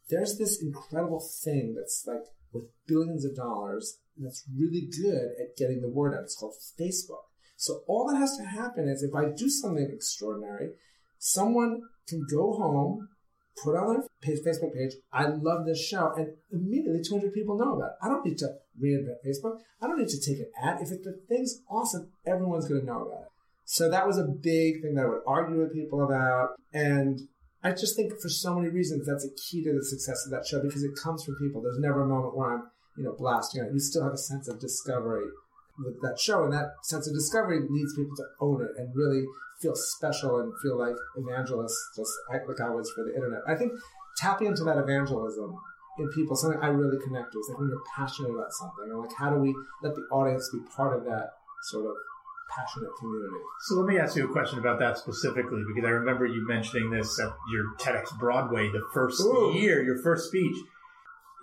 [0.09, 5.81] There's this incredible thing that's like with billions of dollars that's really good at getting
[5.81, 6.23] the word out.
[6.23, 7.25] It's called Facebook.
[7.55, 10.71] So all that has to happen is if I do something extraordinary,
[11.17, 13.09] someone can go home
[13.63, 17.91] put on their Facebook page, I love this show, and immediately 200 people know about
[17.91, 17.95] it.
[18.01, 18.49] I don't need to
[18.81, 19.59] reinvent Facebook.
[19.81, 20.81] I don't need to take an ad.
[20.81, 23.27] If the thing's awesome, everyone's going to know about it.
[23.65, 26.51] So that was a big thing that I would argue with people about.
[26.73, 27.19] And
[27.63, 30.47] I just think for so many reasons, that's a key to the success of that
[30.47, 31.61] show because it comes from people.
[31.61, 32.63] There's never a moment where I'm,
[32.95, 33.73] you know, blasting it.
[33.73, 35.25] You still have a sense of discovery
[35.79, 36.43] with that show.
[36.43, 39.25] And that sense of discovery needs people to own it and really
[39.61, 43.41] feel special and feel like evangelists, just like I was for the internet.
[43.47, 43.73] I think
[44.17, 45.55] tapping into that evangelism
[45.99, 49.13] in people, something I really connect with, like when you're passionate about something, and like
[49.17, 51.31] how do we let the audience be part of that
[51.63, 51.93] sort of
[52.55, 53.41] passionate community.
[53.61, 56.91] So let me ask you a question about that specifically, because I remember you mentioning
[56.91, 59.53] this at your TEDx Broadway, the first Ooh.
[59.55, 60.55] year, your first speech.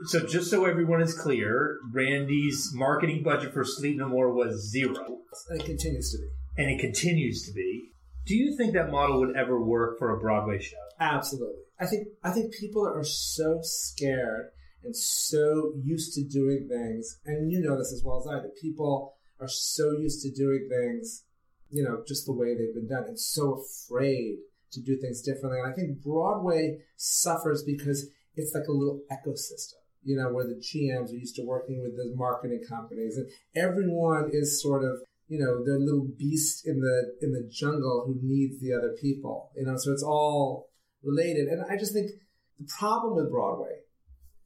[0.07, 5.19] So just so everyone is clear, Randy's marketing budget for Sleep No More was zero.
[5.49, 6.63] And it continues to be.
[6.63, 7.91] And it continues to be.
[8.27, 10.77] Do you think that model would ever work for a Broadway show?
[10.99, 11.63] Absolutely.
[11.79, 14.51] I think I think people are so scared
[14.85, 18.51] and so used to doing things, and you know this as well as I do.
[18.61, 21.25] People are so used to doing things,
[21.71, 24.37] you know, just the way they've been done, and so afraid
[24.73, 25.59] to do things differently.
[25.59, 30.55] And I think Broadway suffers because it's like a little ecosystem, you know, where the
[30.55, 35.38] GMs are used to working with the marketing companies, and everyone is sort of you
[35.38, 39.51] know, their little beast in the in the jungle who needs the other people.
[39.57, 40.69] You know, so it's all
[41.03, 41.49] related.
[41.49, 42.11] And I just think
[42.59, 43.81] the problem with Broadway,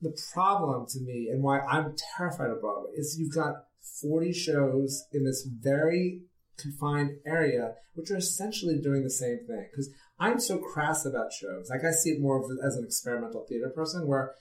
[0.01, 3.65] the problem to me, and why I'm terrified of Broadway, is you've got
[4.01, 6.23] 40 shows in this very
[6.57, 9.69] confined area, which are essentially doing the same thing.
[9.71, 9.91] Because
[10.21, 11.71] I'm so crass about shows.
[11.71, 14.35] Like I see it more of as an experimental theater person, where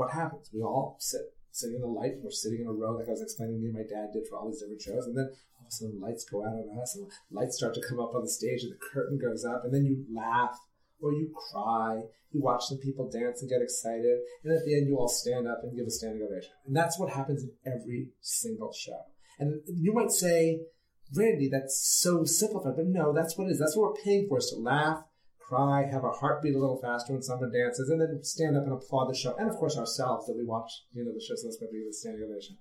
[0.00, 0.48] what happens?
[0.50, 2.16] We all sit sitting in the light.
[2.22, 4.38] We're sitting in a row, like I was explaining to and my dad did for
[4.38, 5.04] all these different shows.
[5.04, 5.28] And then
[5.60, 8.14] all of a sudden, lights go out on us, and lights start to come up
[8.14, 10.56] on the stage, and the curtain goes up, and then you laugh
[11.02, 12.00] or you cry.
[12.32, 15.46] You watch some people dance and get excited, and at the end, you all stand
[15.46, 16.52] up and give a standing ovation.
[16.64, 19.02] And that's what happens in every single show.
[19.38, 20.60] And you might say,
[21.14, 23.58] Randy, that's so simplified, but no, that's what it is.
[23.58, 25.04] That's what we're paying for: is to laugh
[25.50, 28.62] cry, have our heart beat a little faster when someone dances, and then stand up
[28.62, 29.34] and applaud the show.
[29.36, 31.92] And of course, ourselves that we watch, you know, the shows going to be the
[31.92, 32.56] standing ovation.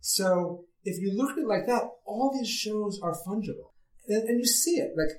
[0.00, 3.70] So if you look at it like that, all these shows are fungible.
[4.08, 4.90] And, and, you see it.
[4.98, 5.14] Like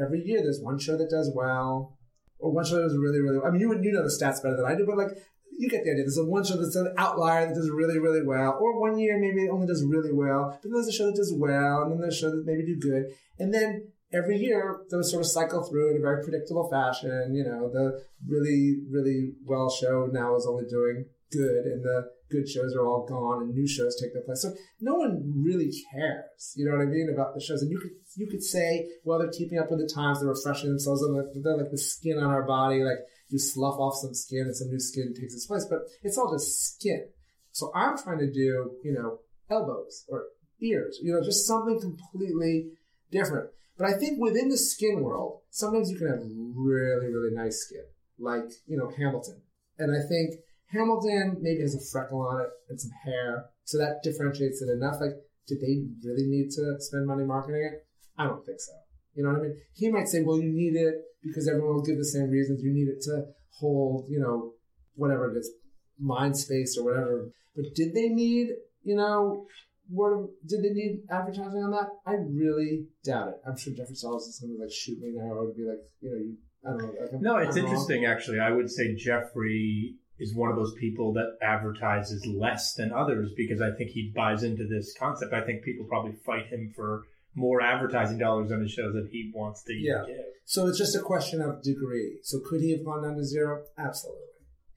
[0.00, 1.98] every year, there's one show that does well,
[2.38, 3.48] or one show that does really, really well.
[3.48, 5.18] I mean, you, you know the stats better than I do, but like,
[5.58, 6.04] you get the idea.
[6.04, 9.18] There's a one show that's an outlier that does really, really well, or one year
[9.18, 11.90] maybe it only does really well, but then there's a show that does well, and
[11.90, 13.06] then there's a show that maybe do good.
[13.40, 17.34] And then every year those sort of cycle through in a very predictable fashion.
[17.34, 22.48] You know, the really, really well show now is only doing good and the good
[22.48, 24.42] shows are all gone and new shows take their place.
[24.42, 27.62] So no one really cares, you know what I mean, about the shows.
[27.62, 30.70] And you could you could say, well, they're keeping up with the times, they're refreshing
[30.70, 34.42] themselves, and they're like the skin on our body, like you slough off some skin
[34.46, 35.66] and some new skin takes its place.
[35.68, 37.08] But it's all just skin.
[37.52, 39.18] So I'm trying to do, you know,
[39.50, 40.24] elbows or
[40.60, 42.70] ears, you know, just something completely
[43.10, 43.50] different.
[43.78, 47.84] But I think within the skin world, sometimes you can have really, really nice skin,
[48.18, 49.40] like, you know, Hamilton.
[49.78, 50.34] And I think
[50.72, 53.46] Hamilton maybe has a freckle on it and some hair.
[53.64, 55.00] So that differentiates it enough.
[55.00, 55.12] Like,
[55.46, 57.86] did they really need to spend money marketing it?
[58.18, 58.72] I don't think so.
[59.14, 59.56] You know what I mean?
[59.74, 62.62] He might say, well, you need it because everyone will give the same reasons.
[62.62, 63.26] You need it to
[63.58, 64.52] hold, you know,
[64.94, 65.50] whatever it is,
[65.98, 67.30] mind space or whatever.
[67.54, 68.48] But did they need,
[68.82, 69.46] you know,
[69.90, 71.88] word did they need advertising on that?
[72.06, 73.34] I really doubt it.
[73.46, 76.10] I'm sure Jeffrey Sellers is going to like shoot me now or be like, you
[76.10, 77.00] know, you, I don't know.
[77.00, 78.12] Like, no, it's I'm interesting wrong.
[78.12, 78.40] actually.
[78.40, 83.60] I would say Jeffrey is one of those people that advertises less than others because
[83.60, 85.32] I think he buys into this concept.
[85.32, 87.02] I think people probably fight him for
[87.34, 90.02] more advertising dollars on the shows that he wants to Yeah.
[90.06, 90.16] give.
[90.44, 92.18] So it's just a question of degree.
[92.24, 93.62] So could he have gone down to zero?
[93.78, 94.22] Absolutely.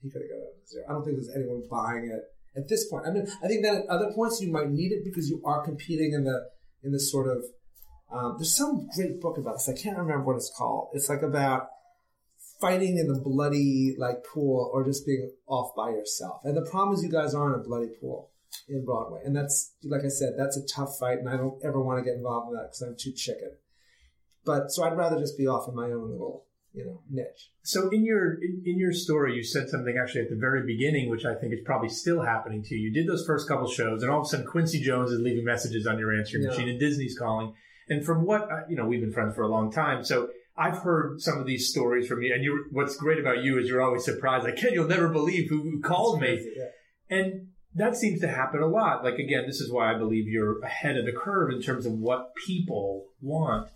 [0.02, 0.84] He could have gone down to zero.
[0.88, 2.22] I don't think there's anyone buying it
[2.56, 3.06] at this point.
[3.06, 5.64] I mean, I think that at other points you might need it because you are
[5.64, 6.48] competing in the
[6.82, 7.44] in the sort of
[8.12, 9.68] um, there's some great book about this.
[9.68, 10.90] I can't remember what it's called.
[10.92, 11.68] It's like about
[12.60, 16.40] fighting in the bloody like pool or just being off by yourself.
[16.44, 18.30] And the problem is you guys are in a bloody pool
[18.68, 21.80] in Broadway, and that's like I said, that's a tough fight, and I don't ever
[21.80, 23.56] want to get involved in that because I'm too chicken.
[24.44, 27.50] But so I'd rather just be off in my own little you know niche.
[27.62, 31.10] So in your in, in your story, you said something actually at the very beginning,
[31.10, 32.88] which I think is probably still happening to you.
[32.88, 35.44] You did those first couple shows, and all of a sudden Quincy Jones is leaving
[35.44, 36.50] messages on your answering Yeah.
[36.50, 37.54] machine, and Disney's calling.
[37.88, 40.78] And from what uh, you know, we've been friends for a long time, so I've
[40.78, 42.32] heard some of these stories from you.
[42.34, 44.44] And you, what's great about you is you're always surprised.
[44.44, 46.46] Like, Ken, you'll never believe who, who called me.
[47.08, 49.02] And that seems to happen a lot.
[49.02, 51.92] Like again, this is why I believe you're ahead of the curve in terms of
[51.92, 53.68] what people want.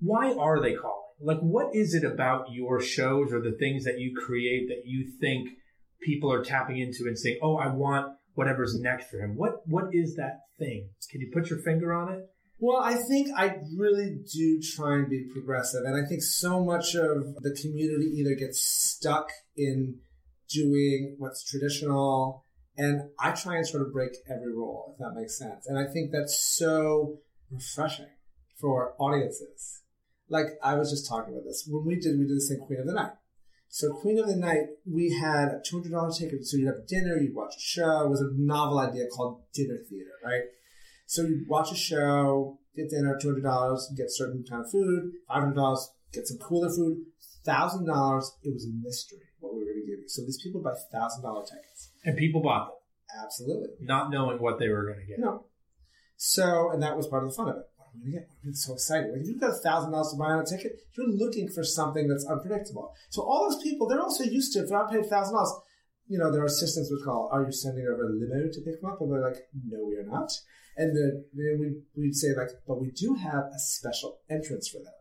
[0.00, 1.01] Why are they calling?
[1.22, 5.10] Like, what is it about your shows or the things that you create that you
[5.20, 5.50] think
[6.02, 9.36] people are tapping into and saying, "Oh, I want whatever's next for him"?
[9.36, 10.90] What What is that thing?
[11.10, 12.28] Can you put your finger on it?
[12.58, 15.82] Well, I think I really do try and be progressive.
[15.84, 19.98] And I think so much of the community either gets stuck in
[20.48, 22.44] doing what's traditional.
[22.76, 25.66] And I try and sort of break every rule, if that makes sense.
[25.66, 27.18] And I think that's so
[27.50, 28.14] refreshing
[28.60, 29.82] for audiences.
[30.32, 31.68] Like I was just talking about this.
[31.68, 33.12] When we did, we did this thing Queen of the Night.
[33.68, 36.44] So Queen of the Night, we had a $200 ticket.
[36.44, 38.04] So you'd have dinner, you'd watch a show.
[38.04, 40.42] It was a novel idea called dinner theater, right?
[41.06, 45.12] So you watch a show, get dinner, two hundred dollars, get certain kind of food,
[45.28, 47.04] five hundred dollars, get some cooler food,
[47.44, 48.32] thousand dollars.
[48.42, 50.08] It was a mystery what we were going to give you.
[50.08, 51.90] So these people buy thousand dollar tickets.
[52.04, 53.68] And people bought them, Absolutely.
[53.80, 55.18] not knowing what they were going to get.
[55.18, 55.46] No.
[56.16, 57.64] So, and that was part of the fun of it.
[57.94, 58.28] Going to get?
[58.44, 59.12] It's so excited.
[59.12, 61.62] Like if you've got a thousand dollars to buy on a ticket, you're looking for
[61.62, 62.94] something that's unpredictable.
[63.10, 65.52] So all those people, they're also used to, if I paid a thousand dollars,
[66.08, 68.90] you know, their assistants would call, "Are you sending over a limo to pick them
[68.90, 70.32] up?" And they're like, "No, we are not."
[70.76, 74.92] And then, we we'd say like, "But we do have a special entrance for them."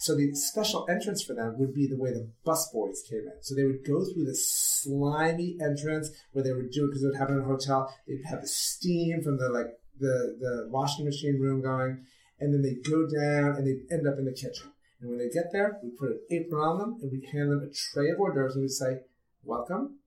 [0.00, 3.42] So the special entrance for them would be the way the busboys came in.
[3.42, 7.08] So they would go through this slimy entrance where they would do it because it
[7.08, 7.94] would happen in a hotel.
[8.08, 12.06] They'd have the steam from the like the the washing machine room going,
[12.40, 14.72] and then they'd go down and they'd end up in the kitchen.
[15.00, 17.62] And when they get there, we put an apron on them and we hand them
[17.62, 19.00] a tray of hors d'oeuvres and we say,
[19.44, 19.98] "Welcome.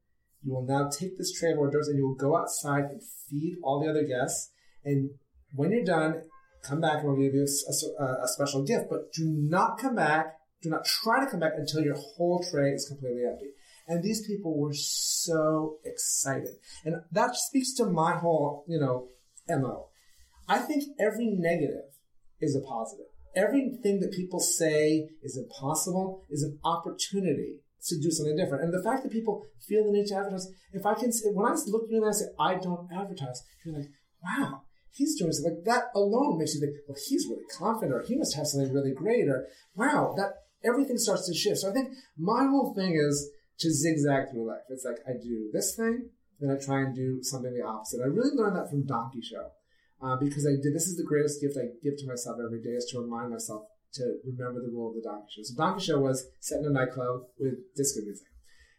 [0.43, 3.01] You will now take this tray of hors d'oeuvres and you will go outside and
[3.29, 4.51] feed all the other guests.
[4.83, 5.11] And
[5.55, 6.23] when you're done,
[6.63, 8.85] come back and we'll give you a, a, a, special gift.
[8.89, 10.37] But do not come back.
[10.61, 13.51] Do not try to come back until your whole tray is completely empty.
[13.87, 16.55] And these people were so excited.
[16.85, 19.09] And that speaks to my whole, you know,
[19.49, 19.87] MO.
[20.47, 21.83] I think every negative
[22.43, 23.05] is a positive.
[23.35, 28.63] Everything that people say is impossible is an opportunity to do something different.
[28.63, 31.45] And the fact that people feel the need to advertise, if I can, say when
[31.45, 33.89] I look at you and I say, I don't advertise, you're like,
[34.23, 38.05] wow, he's doing something like that alone makes you think, well, he's really confident, or
[38.07, 41.57] he must have something really great, or wow, that everything starts to shift.
[41.57, 43.29] So I think my whole thing is
[43.59, 44.63] to zigzag through life.
[44.69, 48.01] It's like I do this thing, then I try and do something the opposite.
[48.01, 49.49] I really learned that from Donkey Show
[50.03, 50.75] uh, because I did.
[50.75, 53.63] This is the greatest gift I give to myself every day is to remind myself
[53.93, 55.43] to remember the rule of the Donkey Show.
[55.43, 58.27] So Donkey Show was set in a nightclub with disco music.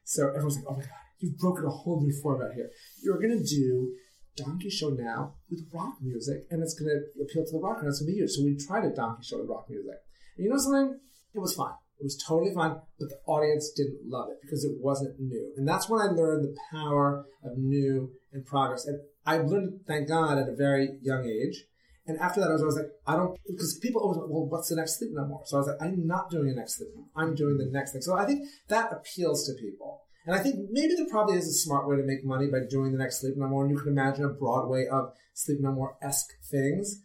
[0.04, 2.70] So everyone's like, "Oh my god, you've broken a whole new format here.
[3.02, 3.94] You're gonna do
[4.36, 6.84] Donkey Show now with rock music, and it's to
[7.22, 8.28] appeal to the rocker, and it's going to be you.
[8.28, 9.94] So we tried a Donkey Show with rock music.
[10.36, 10.98] And you know something?
[11.34, 11.74] It was fine.
[12.00, 15.52] It was totally fine, but the audience didn't love it because it wasn't new.
[15.56, 18.86] And that's when I learned the power of new and progress.
[18.86, 21.64] And I learned, thank God, at a very young age.
[22.06, 24.76] And after that, I was always like, I don't, because people always, well, what's the
[24.76, 25.42] next Sleep More?
[25.46, 27.06] So I was like, I'm not doing the next Sleep More.
[27.16, 28.02] I'm doing the next thing.
[28.02, 30.02] So I think that appeals to people.
[30.26, 32.92] And I think maybe there probably is a smart way to make money by doing
[32.92, 33.64] the next Sleep More.
[33.64, 37.00] And you can imagine a Broadway of Sleep More esque things.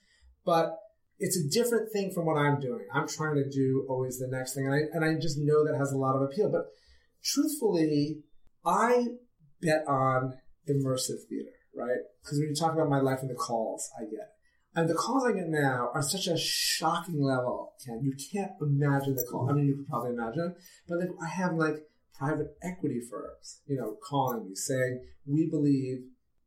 [0.45, 0.75] But
[1.17, 2.85] it's a different thing from what I'm doing.
[2.93, 4.65] I'm trying to do always the next thing.
[4.65, 6.49] And I, and I just know that has a lot of appeal.
[6.51, 6.65] But
[7.23, 8.19] truthfully,
[8.65, 9.05] I
[9.61, 10.33] bet on
[10.69, 11.48] immersive theater?
[12.21, 14.33] Because when you talk about my life and the calls I get,
[14.75, 18.01] and the calls I get now are such a shocking level, Ken.
[18.03, 19.49] You can't imagine the call.
[19.49, 20.55] I mean, you could probably imagine,
[20.87, 26.03] but like I have like private equity firms, you know, calling me saying, we believe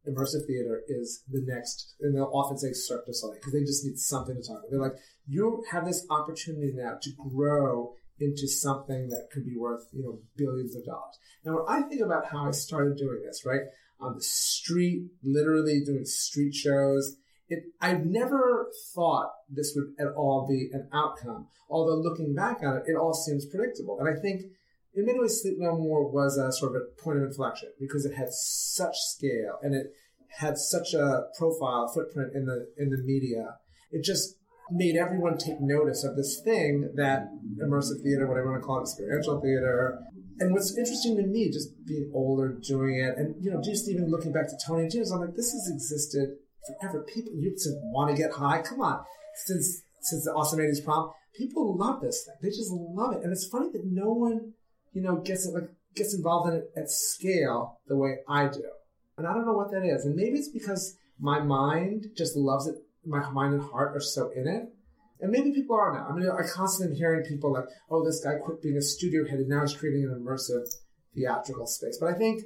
[0.09, 3.85] immersive theater is the next, and they'll often say Cirque du Soleil because they just
[3.85, 4.71] need something to talk about.
[4.71, 9.87] They're like, you have this opportunity now to grow into something that could be worth,
[9.93, 11.19] you know, billions of dollars.
[11.45, 13.63] Now, when I think about how I started doing this, right,
[14.03, 17.17] on the street, literally doing street shows,
[17.49, 21.49] it, I never thought this would at all be an outcome.
[21.69, 23.99] Although looking back on it, it all seems predictable.
[24.01, 24.43] And I think
[24.95, 28.05] in many ways, Sleep No More was a sort of a point of inflection because
[28.05, 29.87] it had such scale and it
[30.39, 33.57] had such a profile footprint in the in the media.
[33.91, 34.37] It just
[34.71, 38.79] made everyone take notice of this thing that immersive theater, whatever you want to call
[38.79, 39.99] it, experiential theater.
[40.43, 44.11] And what's interesting to me, just being older, doing it, and you know, just even
[44.11, 47.05] looking back to Tony and James, I'm like, this has existed forever.
[47.15, 48.63] People used to want to get high.
[48.63, 49.05] Come on,
[49.47, 52.35] since since the Awesome 80s prom, people love this thing.
[52.43, 54.55] They just love it, and it's funny that no one
[54.93, 58.65] you know, gets it like gets involved in it at scale the way I do.
[59.19, 60.05] And I don't know what that is.
[60.05, 62.77] And maybe it's because my mind just loves it.
[63.05, 64.72] My mind and heart are so in it.
[65.23, 66.07] And maybe people are now.
[66.11, 69.27] I mean, I constantly am hearing people like, oh, this guy quit being a studio
[69.27, 70.67] head and now he's creating an immersive
[71.15, 71.97] theatrical space.
[71.99, 72.43] But I think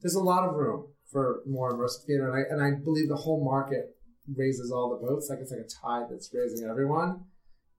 [0.00, 2.28] there's a lot of room for more immersive theater.
[2.28, 3.94] And I, and I believe the whole market
[4.34, 5.28] raises all the boats.
[5.30, 7.24] Like it's like a tide that's raising everyone.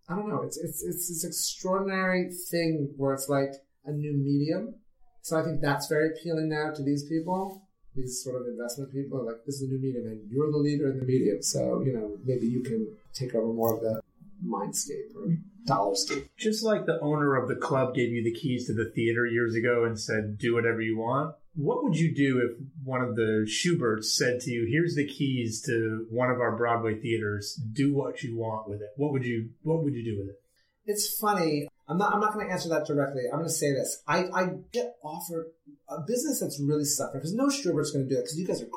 [0.07, 0.43] I don't know.
[0.43, 3.51] It's, it's, it's this extraordinary thing where it's like,
[3.85, 4.75] a new medium.
[5.21, 7.61] So I think that's very appealing now to these people,
[7.95, 9.25] these sort of investment people.
[9.25, 11.41] Like, this is a new medium, and you're the leader in the medium.
[11.41, 14.01] So, you know, maybe you can take over more of the
[14.43, 16.29] mindscape or dollarscape.
[16.37, 19.55] Just like the owner of the club gave you the keys to the theater years
[19.55, 21.35] ago and said, do whatever you want.
[21.55, 25.61] What would you do if one of the Shuberts said to you, here's the keys
[25.67, 28.89] to one of our Broadway theaters, do what you want with it?
[28.97, 30.41] What would you, what would you do with it?
[30.85, 31.67] It's funny.
[31.87, 32.13] I'm not.
[32.13, 33.23] I'm not going to answer that directly.
[33.31, 34.01] I'm going to say this.
[34.07, 35.47] I, I get offered
[35.89, 38.61] a business that's really suffering because no Shubert's going to do it because you guys
[38.61, 38.67] are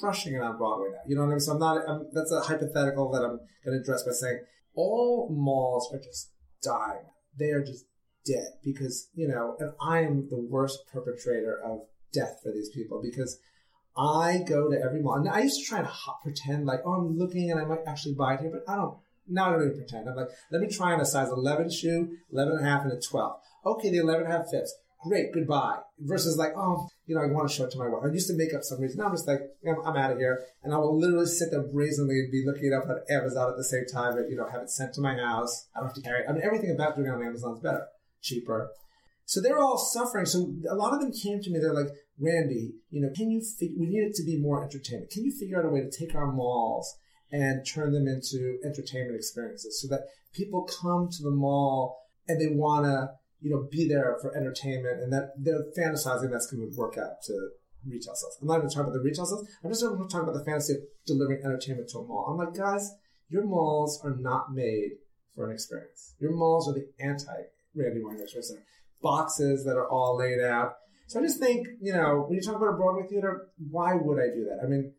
[0.00, 1.00] crushing it on Broadway now.
[1.06, 1.40] You know what I mean?
[1.40, 1.88] So I'm not.
[1.88, 4.40] I'm, that's a hypothetical that I'm going to address by saying
[4.74, 7.06] all malls are just dying.
[7.38, 7.86] They are just
[8.24, 13.00] dead because you know, and I am the worst perpetrator of death for these people
[13.02, 13.38] because
[13.96, 15.14] I go to every mall.
[15.14, 15.88] And I used to try and
[16.22, 18.98] pretend like, oh, I'm looking and I might actually buy it here, but I don't
[19.28, 20.08] now I don't even pretend.
[20.08, 22.92] I'm like, let me try on a size 11 shoe, 11 and a half, and
[22.92, 23.40] a 12.
[23.66, 24.74] Okay, the 11 and a half fits.
[25.04, 25.78] Great, goodbye.
[26.00, 28.02] Versus like, oh, you know, I want to show it to my wife.
[28.04, 28.98] I used to make up some reason.
[28.98, 30.44] Now I'm just like, I'm, I'm out of here.
[30.62, 33.56] And I will literally sit there brazenly and be looking it up on Amazon at
[33.56, 35.68] the same time and, you know, have it sent to my house.
[35.74, 36.26] I don't have to carry it.
[36.28, 37.86] I mean, everything about doing it on Amazon is better,
[38.22, 38.70] cheaper.
[39.24, 40.26] So they're all suffering.
[40.26, 41.58] So a lot of them came to me.
[41.58, 45.10] They're like, Randy, you know, can you, fi- we need it to be more entertainment.
[45.10, 46.96] Can you figure out a way to take our malls
[47.30, 52.54] and turn them into entertainment experiences so that people come to the mall and they
[52.54, 53.10] want to,
[53.40, 57.22] you know, be there for entertainment and that they're fantasizing that's going to work out
[57.24, 57.50] to
[57.86, 58.38] retail sales.
[58.40, 59.46] I'm not even talking about the retail sales.
[59.62, 62.26] I'm just talking about the fantasy of delivering entertainment to a mall.
[62.28, 62.90] I'm like, guys,
[63.28, 64.92] your malls are not made
[65.34, 66.14] for an experience.
[66.18, 67.32] Your malls are the anti
[67.74, 68.26] Randy Weiner.
[69.00, 70.72] Boxes that are all laid out.
[71.06, 74.18] So I just think, you know, when you talk about a Broadway theater, why would
[74.18, 74.60] I do that?
[74.62, 74.92] I mean,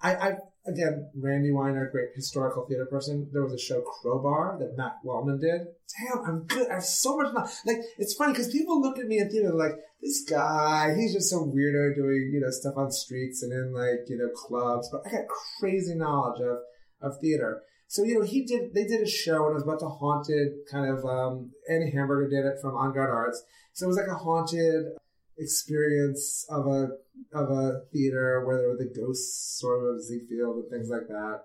[0.00, 0.36] I, I
[0.68, 3.28] again, Randy Weiner, great historical theater person.
[3.32, 5.66] There was a show Crowbar that Mac Wellman did.
[5.98, 6.70] Damn, I'm good.
[6.70, 7.50] I have so much knowledge.
[7.66, 11.30] Like, it's funny because people look at me in theater like, this guy, he's just
[11.30, 14.88] some weirdo doing, you know, stuff on streets and in like, you know, clubs.
[14.92, 16.58] But I got crazy knowledge of,
[17.00, 17.62] of theater.
[17.88, 20.52] So, you know, he did, they did a show and it was about the haunted
[20.70, 23.42] kind of, um, Annie Hamburger did it from En Garde Arts.
[23.72, 24.84] So it was like a haunted
[25.38, 26.88] experience of a
[27.32, 31.08] of a theater where there were the ghosts sort of of Ziegfeld and things like
[31.08, 31.42] that.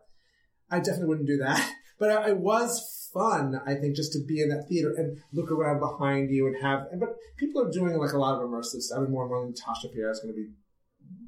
[0.69, 3.61] I definitely wouldn't do that, but it was fun.
[3.65, 6.87] I think just to be in that theater and look around behind you and have.
[6.91, 8.99] And, but people are doing like a lot of immersive stuff.
[8.99, 10.49] I mean, more and more Natasha Pierre is going to be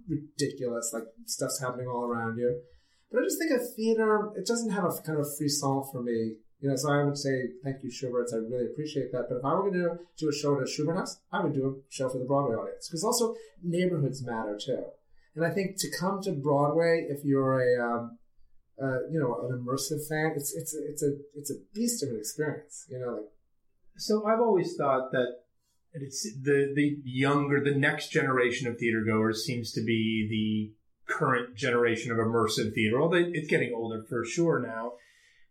[0.07, 0.91] ridiculous.
[0.93, 2.61] Like stuff's happening all around you.
[3.11, 6.01] But I just think a theater it doesn't have a kind of a frisson for
[6.01, 8.33] me you know, so I would say thank you, Shubert's.
[8.33, 9.25] I really appreciate that.
[9.29, 11.53] But if I were going to do a show at a Schubert House, I would
[11.53, 14.83] do a show for the Broadway audience because also neighborhoods matter too.
[15.35, 18.17] And I think to come to Broadway, if you're a um,
[18.81, 22.17] uh, you know an immersive fan, it's it's it's a it's a beast of an
[22.17, 22.85] experience.
[22.89, 23.25] You know, like
[23.97, 25.41] So I've always thought that
[25.93, 31.55] it's the the younger, the next generation of theater goers seems to be the current
[31.55, 33.01] generation of immersive theater.
[33.01, 34.93] Although it's getting older for sure now.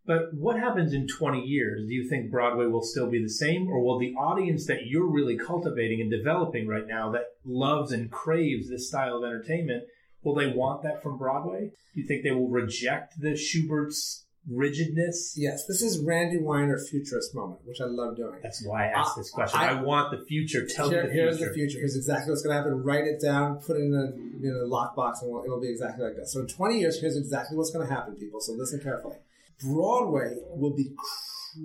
[0.07, 1.87] But what happens in 20 years?
[1.87, 5.07] Do you think Broadway will still be the same, or will the audience that you're
[5.11, 9.85] really cultivating and developing right now that loves and craves this style of entertainment,
[10.23, 11.71] will they want that from Broadway?
[11.95, 15.35] Do you think they will reject the Shubert's rigidness?
[15.39, 18.41] yes, this is Randy Weiner futurist moment, which I love doing.
[18.43, 19.59] That's why I asked Uh, this question.
[19.59, 20.67] I- I, want the future.
[20.67, 21.49] Tell Here- me the here's future.
[21.51, 21.79] the future.
[21.79, 22.83] Here's exactly what's going to happen.
[22.83, 23.57] Write it down.
[23.61, 24.13] Put it in a
[24.45, 26.29] you know lockbox, and it'll, it'll be exactly like that.
[26.29, 28.41] So in 20 years, here's exactly what's going to happen, people.
[28.41, 29.17] So listen carefully.
[29.63, 30.95] Broadway will be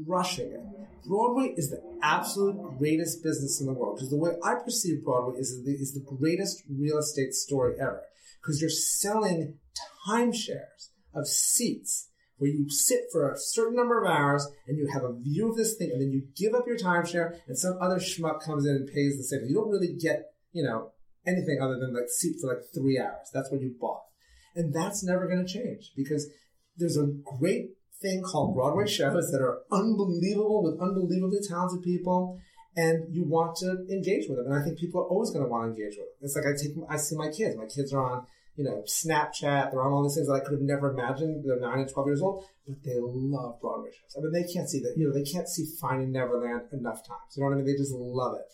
[0.05, 0.61] crushing it.
[1.07, 5.39] Broadway is the absolute greatest business in the world because the way I perceive Broadway
[5.39, 8.01] is the, is the greatest real estate story ever
[8.41, 9.57] because you're selling
[10.07, 15.03] timeshares of seats where you sit for a certain number of hours and you have
[15.03, 17.97] a view of this thing and then you give up your timeshare and some other
[17.97, 19.45] schmuck comes in and pays the same.
[19.45, 20.91] You don't really get, you know,
[21.27, 23.29] anything other than like seat for like three hours.
[23.33, 24.03] That's what you bought.
[24.55, 26.29] And that's never going to change because
[26.77, 27.71] there's a great
[28.01, 32.39] thing called Broadway shows that are unbelievable with unbelievably talented people.
[32.75, 34.45] And you want to engage with them.
[34.45, 36.21] And I think people are always going to want to engage with them.
[36.21, 37.57] It's like I take, I see my kids.
[37.57, 38.25] My kids are on,
[38.55, 39.71] you know, Snapchat.
[39.71, 41.43] They're on all these things that I could have never imagined.
[41.43, 44.15] They're nine and 12 years old, but they love Broadway shows.
[44.15, 47.35] I mean, they can't see that, you know, they can't see Finding Neverland enough times.
[47.35, 47.65] You know what I mean?
[47.65, 48.53] They just love it.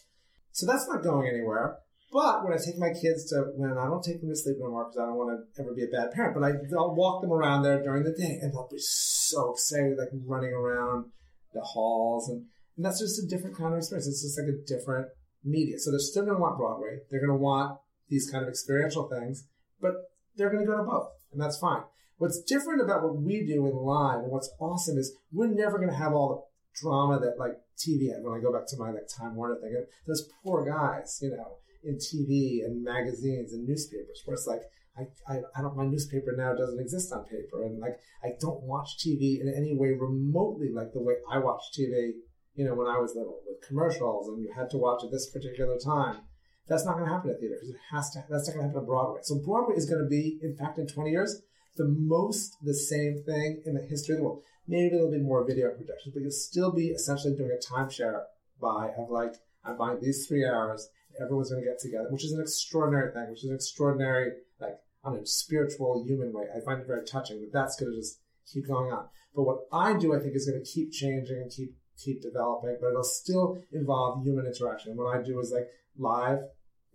[0.53, 1.77] So that's not going anywhere.
[2.11, 4.69] But when I take my kids to, when I don't take them to sleep no
[4.69, 7.21] more because I don't want to ever be a bad parent, but I, I'll walk
[7.21, 11.11] them around there during the day and they'll be so excited, like running around
[11.53, 12.29] the halls.
[12.29, 12.45] And,
[12.77, 14.07] and that's just a different kind of experience.
[14.07, 15.07] It's just like a different
[15.43, 15.79] media.
[15.79, 16.99] So they're still going to want Broadway.
[17.09, 19.47] They're going to want these kind of experiential things,
[19.81, 19.93] but
[20.35, 21.09] they're going to go to both.
[21.31, 21.83] And that's fine.
[22.17, 25.89] What's different about what we do in live and what's awesome is we're never going
[25.89, 28.23] to have all the drama that like TV had.
[28.23, 29.75] When I go back to my like Time Warner thing,
[30.07, 34.61] those poor guys, you know, in TV and magazines and newspapers, where it's like
[34.97, 38.63] I, I, I don't my newspaper now doesn't exist on paper, and like I don't
[38.63, 42.11] watch TV in any way remotely like the way I watched TV,
[42.55, 45.29] you know, when I was little with commercials, and you had to watch at this
[45.29, 46.21] particular time.
[46.67, 48.23] That's not going to happen at theater because it has to.
[48.29, 49.19] That's not going to happen at Broadway.
[49.21, 51.43] So Broadway is going to be, in fact, in 20 years,
[51.75, 54.41] the most the same thing in the history of the world.
[54.67, 58.23] Maybe there'll be more video productions, but you'll still be essentially doing a timeshare
[58.59, 60.89] buy of like I'm buying these three hours.
[61.21, 64.77] Everyone's going to get together, which is an extraordinary thing, which is an extraordinary like
[65.03, 66.45] on a spiritual human way.
[66.55, 68.19] I find it very touching but that's going to just
[68.51, 69.07] keep going on.
[69.35, 72.77] But what I do, I think, is going to keep changing and keep keep developing,
[72.81, 74.97] but it'll still involve human interaction.
[74.97, 76.39] What I do is like live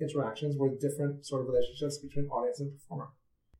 [0.01, 3.09] interactions with different sort of relationships between audience and performer.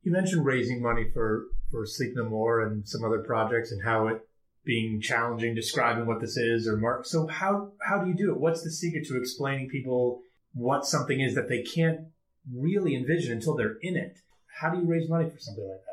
[0.03, 4.07] You mentioned raising money for for Sleep No More and some other projects, and how
[4.07, 4.21] it
[4.63, 7.05] being challenging describing what this is or mark.
[7.05, 8.39] So how how do you do it?
[8.39, 10.21] What's the secret to explaining people
[10.53, 12.07] what something is that they can't
[12.53, 14.17] really envision until they're in it.
[14.59, 15.91] How do you raise money for something like that?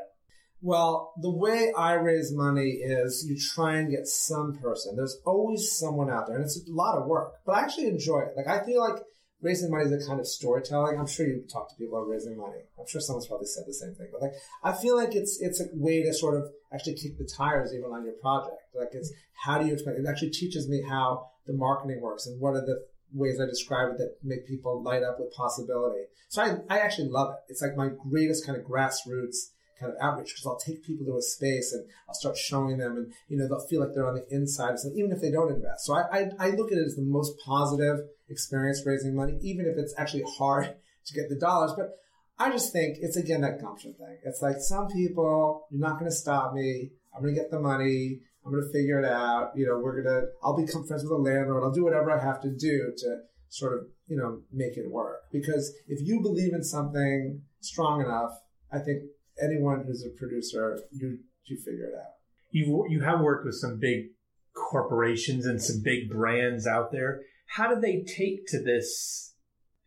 [0.61, 4.97] Well, the way I raise money is you try and get some person.
[4.97, 8.21] There's always someone out there, and it's a lot of work, but I actually enjoy
[8.21, 8.33] it.
[8.37, 9.01] Like, I feel like
[9.41, 10.99] raising money is a kind of storytelling.
[10.99, 12.59] I'm sure you talk to people about raising money.
[12.77, 14.33] I'm sure someone's probably said the same thing, but like,
[14.65, 17.93] I feel like it's, it's a way to sort of actually kick the tires even
[17.93, 18.57] on your project.
[18.75, 19.13] Like, it's
[19.45, 19.95] how do you explain?
[19.95, 23.93] It actually teaches me how the marketing works and what are the ways I describe
[23.93, 26.05] it that make people light up with possibility.
[26.29, 27.53] So I, I actually love it.
[27.53, 29.51] It's like my greatest kind of grassroots
[29.81, 32.97] kind of outreach because I'll take people to a space and I'll start showing them
[32.97, 35.53] and, you know, they'll feel like they're on the inside of even if they don't
[35.53, 35.87] invest.
[35.87, 39.67] So I, I, I look at it as the most positive experience raising money, even
[39.67, 40.75] if it's actually hard
[41.07, 41.73] to get the dollars.
[41.77, 41.91] But
[42.39, 44.19] I just think it's again that gumption thing.
[44.25, 46.91] It's like some people, you're not going to stop me.
[47.15, 48.21] I'm going to get the money.
[48.49, 49.53] I'm going to figure it out.
[49.55, 51.63] You know, we're going to, I'll become friends with the landlord.
[51.63, 53.19] I'll do whatever I have to do to
[53.51, 55.21] sort of, you know, make it work.
[55.31, 58.31] Because if you believe in something strong enough,
[58.73, 59.03] I think
[59.43, 62.13] anyone who's a producer, you you figure it out.
[62.51, 64.07] You you have worked with some big
[64.55, 67.21] corporations and some big brands out there.
[67.47, 69.35] How do they take to this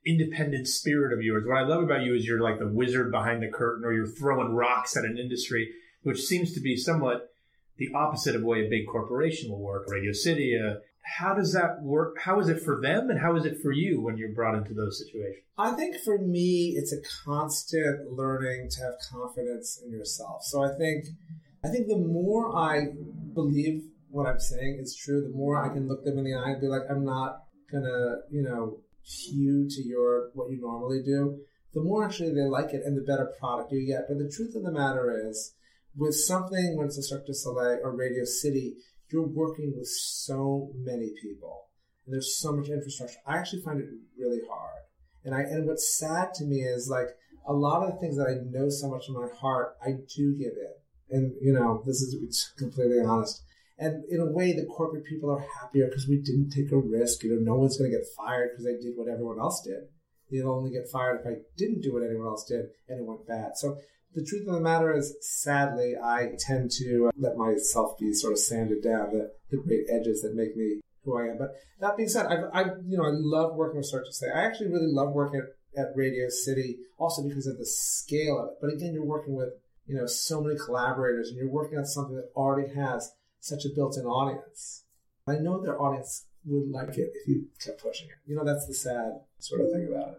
[0.05, 1.43] independent spirit of yours?
[1.47, 4.07] What I love about you is you're like the wizard behind the curtain, or you're
[4.07, 5.69] throwing rocks at an industry,
[6.03, 7.30] which seems to be somewhat
[7.81, 9.87] the opposite of way a big corporation will work.
[9.89, 12.15] Radio City, uh, how does that work?
[12.19, 14.75] How is it for them and how is it for you when you're brought into
[14.75, 15.43] those situations?
[15.57, 20.43] I think for me, it's a constant learning to have confidence in yourself.
[20.43, 21.05] So I think,
[21.65, 22.89] I think the more I
[23.33, 26.51] believe what I'm saying is true, the more I can look them in the eye
[26.51, 31.39] and be like, I'm not gonna, you know, hew to your, what you normally do.
[31.73, 34.05] The more actually they like it and the better product you get.
[34.07, 35.55] But the truth of the matter is,
[35.95, 38.75] with something when it's a Cirque du Soleil or Radio City,
[39.11, 41.65] you're working with so many people
[42.05, 43.19] and there's so much infrastructure.
[43.25, 43.87] I actually find it
[44.17, 44.81] really hard.
[45.23, 47.07] And I and what's sad to me is like
[47.47, 50.35] a lot of the things that I know so much in my heart, I do
[50.37, 51.17] give in.
[51.17, 53.43] And you know, this is it's completely honest.
[53.77, 57.23] And in a way, the corporate people are happier because we didn't take a risk.
[57.23, 59.89] You know, no one's going to get fired because I did what everyone else did.
[60.29, 63.27] They'll only get fired if I didn't do what anyone else did and it went
[63.27, 63.57] bad.
[63.57, 63.77] So
[64.13, 68.33] the truth of the matter is, sadly, I tend to uh, let myself be sort
[68.33, 71.37] of sanded down, the, the great edges that make me who I am.
[71.37, 74.35] But that being said, I, I you know, I love working with du Soleil.
[74.35, 78.49] I actually really love working at, at Radio City, also because of the scale of
[78.49, 78.55] it.
[78.61, 79.49] But again, you're working with,
[79.87, 83.69] you know, so many collaborators and you're working on something that already has such a
[83.73, 84.83] built-in audience.
[85.27, 88.15] I know their audience would like it if you kept pushing it.
[88.25, 90.17] You know, that's the sad sort of thing about it.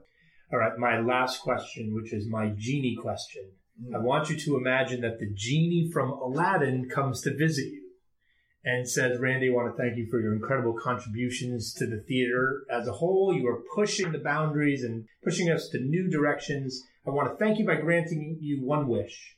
[0.53, 3.51] All right, my last question, which is my genie question.
[3.95, 7.83] I want you to imagine that the genie from Aladdin comes to visit you
[8.64, 12.62] and says, Randy, I want to thank you for your incredible contributions to the theater
[12.70, 13.35] as a whole.
[13.35, 16.83] You are pushing the boundaries and pushing us to new directions.
[17.07, 19.37] I want to thank you by granting you one wish.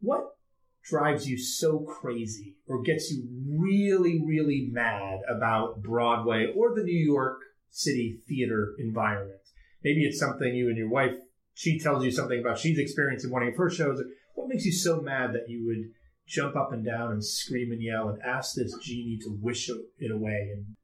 [0.00, 0.36] What
[0.82, 6.98] drives you so crazy or gets you really, really mad about Broadway or the New
[6.98, 7.38] York
[7.70, 9.40] City theater environment?
[9.84, 11.14] Maybe it's something you and your wife
[11.54, 14.02] she tells you something about she's experiencing in one of your first shows.
[14.34, 15.90] What makes you so mad that you would
[16.26, 20.10] jump up and down and scream and yell and ask this genie to wish it
[20.10, 20.76] away and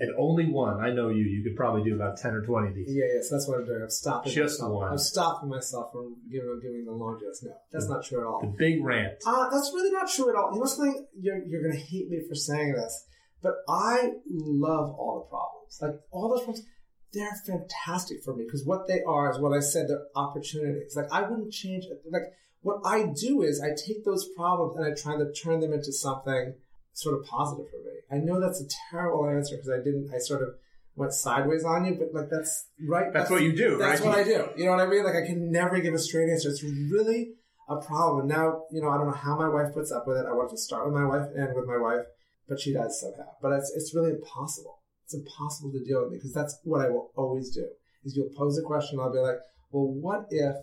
[0.00, 0.80] and only one.
[0.80, 1.24] I know you.
[1.24, 2.88] You could probably do about ten or twenty of these.
[2.88, 3.82] Yeah, yes, that's what I'm doing.
[3.82, 4.32] I'm stopping.
[4.32, 4.72] Just myself.
[4.72, 4.90] one.
[4.90, 7.44] I'm stopping myself from giving giving the list.
[7.44, 8.40] No, that's not true at all.
[8.40, 9.14] The big rant.
[9.26, 10.52] Uh, that's really not true at all.
[10.54, 11.06] You know something?
[11.20, 13.06] You're you're gonna hate me for saying this,
[13.42, 15.78] but I love all the problems.
[15.80, 16.66] Like all those problems
[17.12, 20.96] they're fantastic for me because what they are is what I said, they're opportunities.
[20.96, 22.02] Like I wouldn't change it.
[22.10, 25.72] Like what I do is I take those problems and I try to turn them
[25.72, 26.54] into something
[26.92, 28.00] sort of positive for me.
[28.10, 30.54] I know that's a terrible answer because I didn't, I sort of
[30.96, 33.12] went sideways on you, but like that's right.
[33.12, 34.08] That's, that's what you do, that's right?
[34.08, 34.48] what I do.
[34.56, 35.04] You know what I mean?
[35.04, 36.48] Like I can never give a straight answer.
[36.48, 37.34] It's really
[37.68, 38.20] a problem.
[38.20, 40.26] And now, you know, I don't know how my wife puts up with it.
[40.28, 42.06] I want to start with my wife and with my wife,
[42.48, 43.30] but she does somehow.
[43.42, 44.75] But it's, it's really impossible
[45.06, 47.64] it's impossible to deal with me because that's what I will always do.
[48.04, 49.38] Is you'll pose a question, I'll be like,
[49.70, 50.56] well, what if,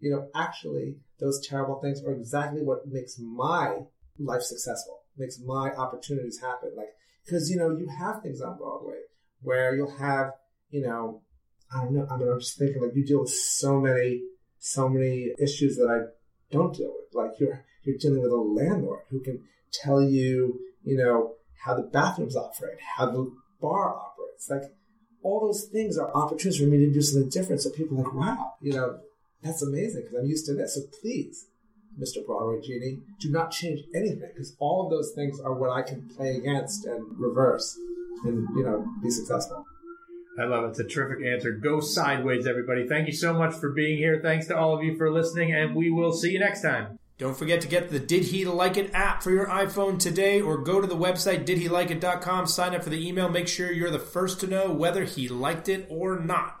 [0.00, 3.78] you know, actually those terrible things are exactly what makes my
[4.18, 6.72] life successful, makes my opportunities happen.
[6.76, 6.90] Like,
[7.24, 9.00] because, you know, you have things on Broadway
[9.40, 10.32] where you'll have,
[10.68, 11.22] you know,
[11.74, 14.22] I don't know, I mean, I'm just thinking like you deal with so many,
[14.58, 16.12] so many issues that I
[16.52, 17.14] don't deal with.
[17.14, 19.42] Like you're, you're dealing with a landlord who can
[19.72, 24.50] tell you, you know, how the bathrooms operate, how the bar operates.
[24.50, 24.72] Like
[25.22, 27.62] all those things are opportunities for me to do something different.
[27.62, 29.00] So people are like, wow, you know,
[29.42, 30.74] that's amazing because I'm used to this.
[30.74, 31.46] So please,
[31.98, 32.24] Mr.
[32.24, 36.08] Broadway Genie, do not change anything because all of those things are what I can
[36.08, 37.78] play against and reverse
[38.24, 39.64] and, you know, be successful.
[40.38, 40.68] I love it.
[40.68, 41.52] It's a terrific answer.
[41.52, 42.86] Go sideways, everybody.
[42.86, 44.20] Thank you so much for being here.
[44.22, 46.98] Thanks to all of you for listening, and we will see you next time.
[47.18, 50.58] Don't forget to get the Did He Like It app for your iPhone today, or
[50.58, 54.38] go to the website didhelikeit.com, sign up for the email, make sure you're the first
[54.40, 56.60] to know whether he liked it or not.